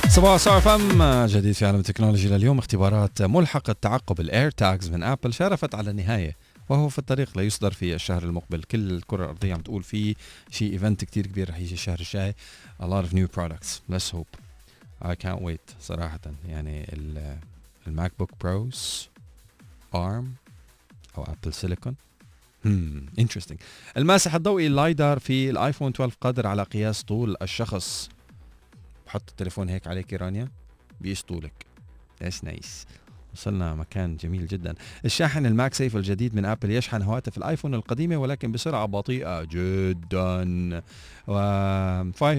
[0.10, 5.34] صباحو Star FM جديد في عالم التكنولوجيا لليوم اختبارات ملحق التعقب ال AirTags من Apple
[5.34, 6.36] شارفت على النهاية
[6.70, 8.64] وهو في الطريق ليصدر في الشهر المقبل.
[8.64, 10.16] كل الكرة الأرضية عم تقول في
[10.52, 12.36] شيء event كتير كبير رح يجي الشهر الجاي.
[12.82, 13.82] A lot of new products.
[13.92, 14.38] Let's hope.
[15.02, 16.20] I can't wait صراحة.
[16.48, 16.98] يعني
[17.88, 19.10] ال MacBook Pros
[19.96, 20.34] ARM
[21.18, 21.96] أو Apple Silicon
[23.20, 23.60] interesting
[23.98, 28.10] الماسح الضوئي ال LiDAR في ال iPhone 12 قادر على قياس طول الشخص.
[29.08, 30.48] بحط التليفون هيك عليك رانيا
[31.02, 31.66] بيقيس طولك.
[32.22, 32.86] إيش nice
[33.34, 34.76] وصلنا مكان جميل جدا
[35.06, 40.82] الشاحن ال MagSafe الجديد من آبل يشحن هواتف الآيفون القديمة ولكن بسرعة بطيئة جدا
[41.28, 41.34] و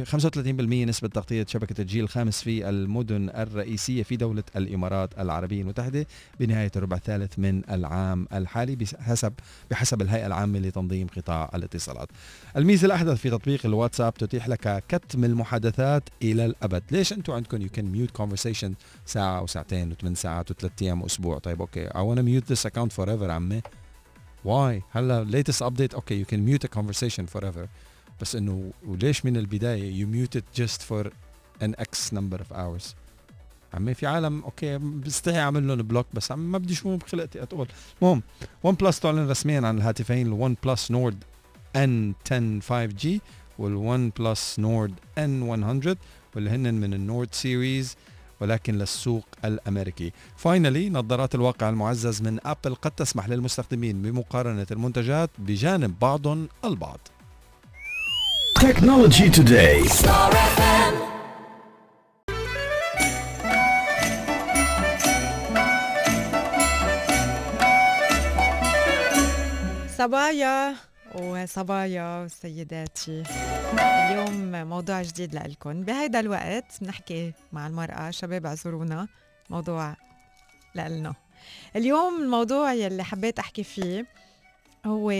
[0.04, 6.06] 35% نسبة تغطية شبكة الجيل الخامس في المدن الرئيسية في دولة الإمارات العربية المتحدة
[6.40, 9.32] بنهاية الربع الثالث من العام الحالي بحسب
[9.70, 12.08] بحسب الهيئة العامة لتنظيم قطاع الاتصالات.
[12.56, 16.82] الميزة الأحدث في تطبيق الواتساب تتيح لك كتم المحادثات إلى الأبد.
[16.90, 18.74] ليش أنتم عندكم you can mute conversation
[19.06, 23.30] ساعة وساعتين وثمان ساعات وثلاث أيام وأسبوع طيب okay I wanna mute this account forever
[23.30, 23.62] عمي.
[24.44, 27.68] Why؟ هلا latest update okay you can mute a conversation forever.
[28.20, 31.06] بس إنه وليش من البداية you mute it just for
[31.62, 32.94] an x number of hours
[33.74, 37.68] عمي في عالم okay بستحي أعمل لهم block بس عم ما بدي شو بخلقتي اتقول
[38.02, 38.22] المهم
[38.62, 41.24] OnePlus تعلن رسميا عن الهاتفين ال OnePlus Nord
[41.76, 43.20] N 10 5G وال
[43.58, 45.96] OnePlus Nord N 100
[46.34, 47.96] واللي هن من ال Nord series
[48.40, 50.12] ولكن للسوق الأمريكي.
[50.36, 56.98] finally نظارات الواقع المعزز من ابل قد تسمح للمستخدمين بمقارنة المنتجات بجانب بعضهم البعض.
[58.58, 59.88] Technology Today.
[69.98, 70.74] صبايا
[71.14, 73.22] وصبايا وسيداتي
[73.78, 79.08] اليوم موضوع جديد لكم بهيدا الوقت بنحكي مع المرأة شباب اعذرونا
[79.50, 79.96] موضوع
[80.74, 81.14] لنا
[81.76, 84.06] اليوم الموضوع يلي حبيت أحكي فيه
[84.86, 85.12] هو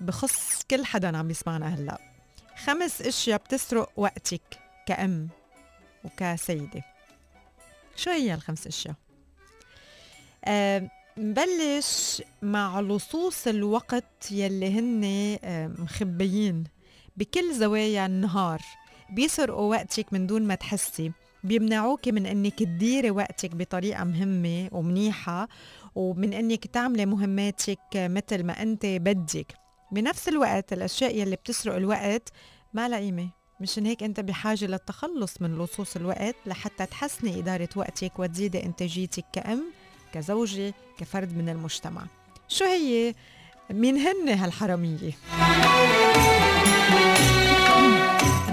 [0.00, 1.98] بخص كل حدا عم يسمعنا هلأ.
[2.56, 5.28] خمس أشياء بتسرق وقتك كأم
[6.04, 6.82] وكسيدة.
[7.96, 8.94] شو هي الخمس أشياء؟
[10.44, 15.04] أه نبلش مع لصوص الوقت يلي هن
[15.44, 16.64] أه مخبيين.
[17.16, 18.62] بكل زوايا النهار.
[19.10, 21.12] بيسرقوا وقتك من دون ما تحسي.
[21.44, 25.48] بيمنعوك من إنك تديري وقتك بطريقة مهمة ومنيحة
[25.94, 29.54] ومن إنك تعملي مهماتك مثل ما أنت بدك.
[29.92, 32.32] بنفس الوقت الأشياء يلي بتسرق الوقت
[32.74, 33.30] ما لها قيمة.
[33.60, 39.64] مشان هيك أنت بحاجة للتخلص من لصوص الوقت لحتى تحسني إدارة وقتك وتزيدي إنتاجيتك كأم.
[40.14, 42.02] كزوجة كفرد من المجتمع.
[42.48, 43.14] شو هي؟
[43.70, 45.12] مين هن هالحرامية؟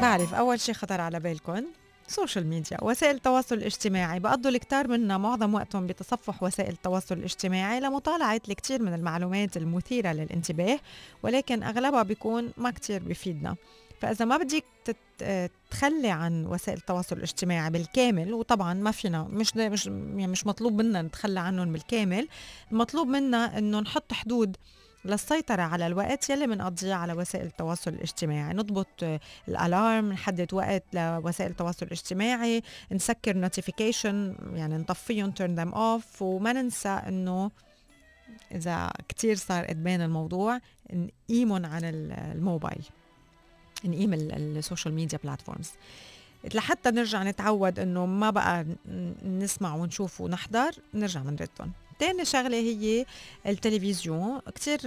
[0.02, 1.64] بعرف أول شيء خطر على بالكم
[2.08, 4.20] social media وسائل التواصل الاجتماعي.
[4.20, 10.80] بقضوا الكتار منا معظم وقتهم بتصفح وسائل التواصل الاجتماعي لمطالعة الكثير من المعلومات المثيرة للانتباه
[11.24, 13.56] ولكن أغلبها بيكون ما كتير بيفيدنا
[14.06, 14.64] فإذا ما بدك
[15.72, 21.02] تخلي عن وسائل التواصل الاجتماعي بالكامل وطبعا ما فينا مش مش يعني مش مطلوب منا
[21.02, 22.28] نتخلى عنهم بالكامل
[22.72, 24.58] المطلوب منا إنه نحط حدود
[25.06, 28.54] للسيطرة على الوقت يلي بنقضيه على وسائل التواصل الاجتماعي.
[28.54, 28.88] نضبط
[29.48, 36.54] ال alarm نحدد وقت لوسائل التواصل الاجتماعي نسكر notification يعني نطفيهم turn them off وما
[36.54, 37.52] ننسى إنه
[38.52, 40.60] إذا كتير صار إدمان الموضوع
[40.94, 42.86] نقيمهم عن ال- الموبايل.
[43.88, 45.72] نقيم ال- ال social media platforms
[46.54, 48.66] لحتى نرجع نتعود إنه ما بقى
[49.26, 53.06] نسمع ونشوف ونحضر نرجع بنردهم تاني شغلة هي
[53.48, 54.40] التلفزيون.
[54.56, 54.80] كتير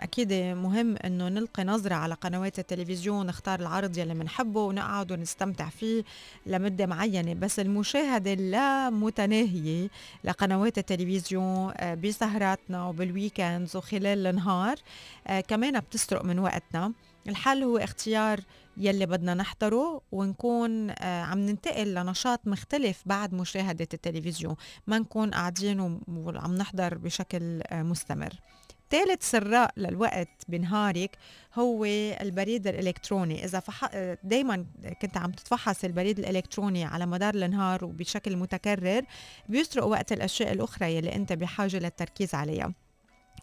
[0.00, 6.04] أكيد مهم إنه نلقي نظرة على قنوات التلفزيون نختار العرض يلي بنحبه ونقعد ونستمتع فيه
[6.46, 7.34] لمدة معينة.
[7.34, 9.88] بس المشاهدة اللامتناهية
[10.24, 14.76] لقنوات التلفزيون آه، بسهراتنا وبالويكندز وخلال النهار
[15.26, 16.92] آه، كمان بتسرق من وقتنا.
[17.28, 18.40] الحل هو اختيار
[18.76, 24.56] يلي بدنا نحضره ونكون آه، عم ننتقل لنشاط مختلف بعد مشاهدة التلفزيون.
[24.86, 28.32] ما نكون قاعدين وعم نحضر بشكل آه، مستمر.
[28.90, 31.18] ثالث سراء للوقت بنهارك
[31.54, 31.84] هو
[32.20, 33.44] البريد الإلكتروني.
[33.44, 33.90] إذا فح...
[34.22, 34.66] دائما
[35.02, 39.02] كنت عم تتفحص البريد الإلكتروني على مدار النهار وبشكل متكرر
[39.48, 42.83] بيسرق وقت الأشياء الأخرى يلي أنت بحاجة للتركيز عليها.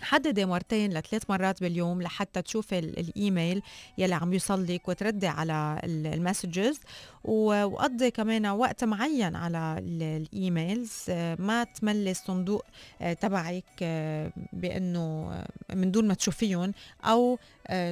[0.01, 3.61] حددي مرتين لثلاث مرات باليوم لحتى تشوفي ال- الإيميل
[3.97, 6.79] يلي عم يوصل لك وتردي على ال- المسجز.
[7.23, 10.91] وقضي كمان وقت معين على ال- الإيميلز.
[11.09, 12.65] آه، ما تملي الصندوق
[13.01, 15.31] آه، تبعك آه، بأنه
[15.73, 16.73] من دون ما تشوفيهم
[17.03, 17.39] أو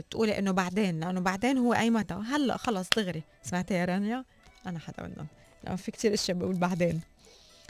[0.09, 2.13] تقولي إنه بعدين لأنه بعدين هو أي متى.
[2.13, 3.23] هلأ خلص دغري.
[3.43, 4.25] سمعتي يا رانيا؟
[4.65, 5.27] أنا حدا منهم
[5.63, 7.01] لأنه في كتير إشياء بقول بعدين.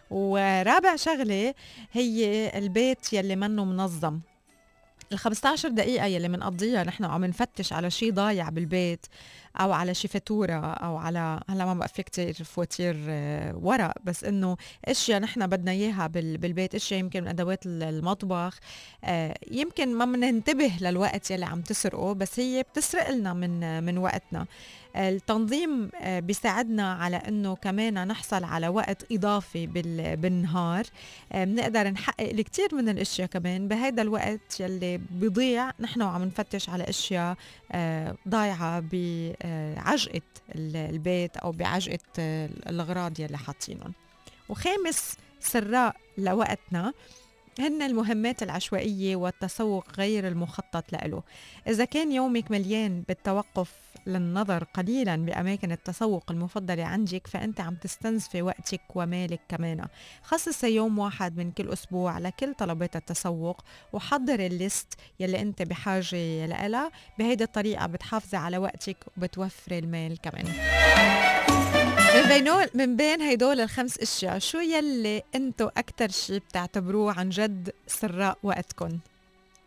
[0.10, 1.53] ورابع شغلة
[1.91, 4.20] هي البيت يلي منه منظم.
[5.12, 9.05] ال 15 دقيقة يلي بنقضيها نحن وعم نفتش على شيء ضايع بالبيت.
[9.60, 14.24] أو على شي فاتورة أو على هلا ما بقى في كتير فواتير آه، ورق بس
[14.24, 18.60] إنه أشياء نحن بدنا إياها بال- بالبيت أشياء يمكن من أدوات ال- المطبخ
[19.03, 24.45] آه، يمكن ما بننتبه للوقت يلي عم تسرقه بس هي بتسرق لنا من من وقتنا.
[24.95, 30.84] التنظيم آه، بيساعدنا على إنه كمان نحصل على وقت إضافي بال- بالنهار.
[31.34, 33.68] بنقدر نحقق الكثير من الأشياء كمان.
[33.68, 37.36] بهذا الوقت يلي بيضيع نحن وعم نفتش على أشياء
[38.30, 38.80] ضايعة
[40.56, 42.00] ال- البيت أو بعجقة
[42.70, 43.93] الأغراض يلي حاطينهم.
[44.50, 46.93] وخامس سراء لوقتنا
[47.60, 51.24] هن المهمات العشوائية والتسوق غير المخطط له
[51.68, 53.72] إذا كان يومك مليان بالتوقف
[54.07, 59.86] للنظر قليلا بأماكن التسوق المفضلة عندك فأنت عم تستنزفي وقتك ومالك كمان.
[60.24, 63.62] خصصي يوم واحد من كل أسبوع لكل طلبات التسوق
[63.93, 66.91] وحضري ال list يلي أنت بحاجة لها.
[67.20, 70.45] بهيدي الطريقة بتحافظي على وقتك وبتوفري المال كمان.
[72.16, 77.72] من بينول من بين هيدول الخمس أشياء شو يلي أنتو أكتر شي بتعتبروه عن جد
[77.88, 78.99] سراق وقتكم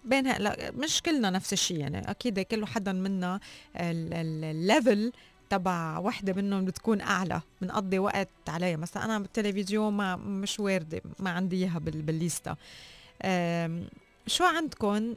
[0.04, 3.40] بين لا مش كلنا نفس الشيء يعني أكيد كل حدا منا
[3.76, 5.12] ال- ال- ال level
[5.50, 8.76] تبع وحدة منهم بتكون أعلى بنقضي وقت عليها.
[8.76, 12.56] مثلا أنا بالتلفزيون ما مش واردة ما عندي إياها بال- بال لِستة
[14.26, 15.14] شو عندكم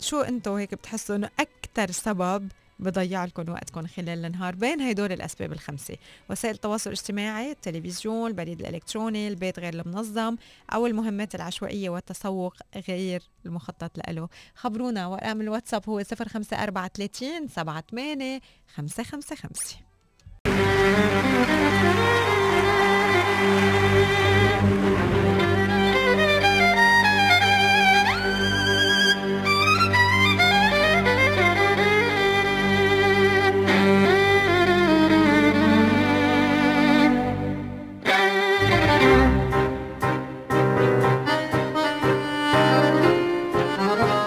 [0.00, 2.48] شو أنتو هيك بتحسوا إنه أكثر سبب
[2.78, 5.96] بضيع لكم وقتكم خلال النهار بين هدول الأسباب الخمسة
[6.30, 10.36] وسائل التواصل الاجتماعي التلفزيون البريد الإلكتروني البيت غير المنظم
[10.74, 12.54] أو المهمات العشوائية والتسوق
[12.88, 14.28] غير المخطط له.
[14.54, 18.40] خبرونا ورقم الواتساب هو 0534 78
[18.74, 19.84] 555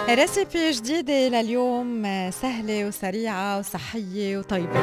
[0.09, 4.79] ريسيبي جديدة لليوم سهلة وسريعة وصحية وطيبة.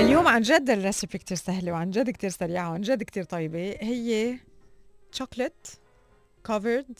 [0.00, 3.76] اليوم عن جد الريسيبي كتير سهلة وعن جد كتير سريعة وعن جد كتير طيبة.
[3.80, 4.38] هي
[6.48, 6.98] covered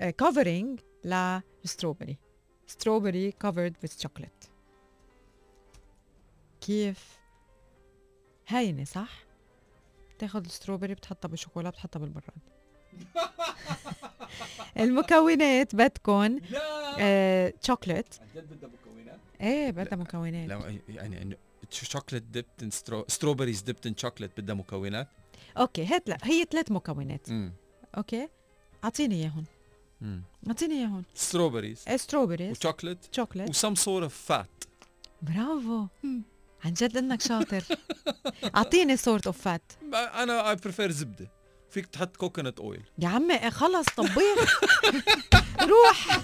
[0.00, 2.18] uh, covering للستروبري
[3.44, 4.43] covered with chocolate.
[6.66, 7.18] كيف
[8.48, 9.10] هينة صح؟
[10.16, 12.38] بتاخد ال strawberry بتحطها بالشوكولا بتحطها بالبراد.
[14.80, 16.94] المكونات بدكم لا.
[16.98, 19.18] آه، شوكليت عن جد بدها مكونات.
[19.40, 20.48] إيه بدها مكونات.
[20.48, 21.36] لا يعني إنه
[21.70, 22.70] شوكليت ديبت ان
[23.08, 25.08] ستروبريز ديبت ان شوكليت بدها مكونات؟
[25.58, 27.28] okay هات لا هي ثلاث مكونات.
[27.28, 27.52] امم
[27.96, 28.28] okay؟
[28.84, 29.44] أعطيني اياهم
[30.02, 34.64] امم أعطيني اياهم strawberries strawberries و chocolate chocolate و some sort of fat
[35.22, 35.86] برافو.
[36.64, 37.62] عن جد إنك شاطر.
[38.56, 41.30] أعطيني sort of fat أنا I prefer زبدة.
[41.70, 44.60] فيك تحط coconut oil يا عمي خلص طبيخ
[45.72, 46.20] روح.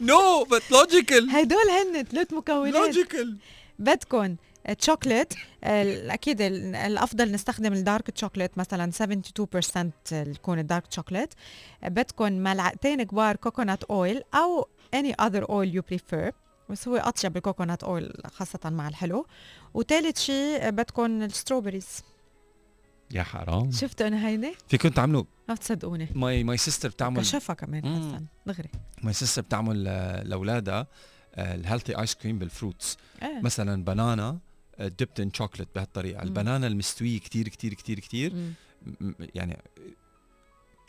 [0.00, 2.74] no but logical هدول هن ثلاث مكونات.
[2.74, 3.38] logical
[3.78, 4.36] بدكم
[4.78, 5.32] تشوكلت
[5.64, 11.34] أكيد ال- الأفضل نستخدم ال dark chocolate مثلا 72% يكون ال dark chocolate
[11.82, 16.32] بدكم ملعقتين كبار coconut oil أو any other oil you prefer
[16.68, 19.26] بس هو أطيب ال coconut oil خاصة مع الحلو.
[19.74, 22.02] وثالث شيء بدكم ال strawberries.
[23.10, 23.72] يا حرام.
[23.72, 26.08] شفتوا أنا هيني فيكم تعملوا ما بتصدقوني.
[26.14, 27.82] my my sister بتعمل كشفها كمان.
[27.82, 28.68] حسن دغري.
[29.02, 30.86] my sister بتعمل آه، لأولادها
[31.38, 34.38] ال healthy ice cream بال fruits إيه مثلا banana
[34.80, 36.22] dipped in chocolate بهالطريقة.
[36.22, 38.34] ال banana المستوية كتير كتير كتير كتير.
[38.34, 39.14] مم.
[39.34, 39.58] يعني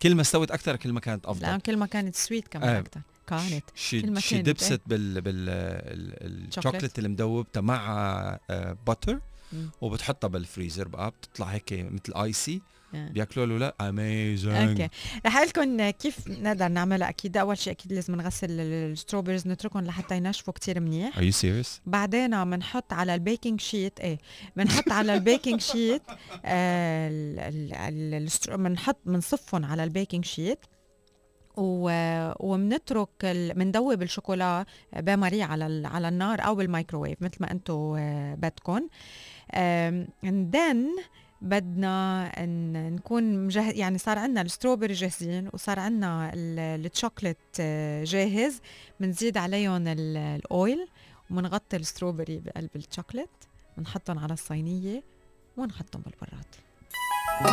[0.03, 2.79] كل ما استوت أكثر كل ما كانت أفضل كل ما كانت sweet كمان آه.
[2.79, 4.81] أكثر كانت شي كل ما شي كانت، دبست.
[4.87, 6.75] بال بال ال- chocolate.
[6.75, 8.39] ال chocolate المدوبته مع
[8.87, 9.19] butter
[9.53, 9.69] مم.
[9.81, 12.61] وبتحطها بالفريزر بقى بتطلع هيك مثل ايسي آه.
[12.93, 14.89] بياكلوا له لا؟ amazing okay.
[15.25, 19.83] رح أقول لكم كيف نقدر نعملها؟ أكيد أول شيء أكيد لازم نغسل ال- strawberries نتركهم
[19.85, 21.15] لحتى ينشفوا كتير منيح.
[21.19, 24.17] Are you serious؟ بعدين بنحط على ال baking sheet إيه
[24.55, 26.01] بنحط على ال baking sheet
[26.45, 27.09] آه،
[28.57, 30.59] بنحط بنصفهم على ال baking sheet
[31.57, 37.95] و- وبنترك ال- بندوب الشوكولا bain-marie على ال- على النار أو بالمايكروويف مثل ما أنتم
[38.35, 38.87] بدكم
[40.25, 40.87] then
[41.43, 42.31] بدنا
[42.89, 48.61] نكون مجهز يعني صار عندنا ال strawberry جاهزين وصار عندنا ال- الشوكليت آه، جاهز.
[48.99, 50.87] بنزيد عليهم ال- oil
[51.31, 53.29] وبنغطي ال strawberry بقلب الشوكليت
[53.77, 55.03] بنحطهم على الصينية
[55.57, 56.45] ونحطهم بالبراد.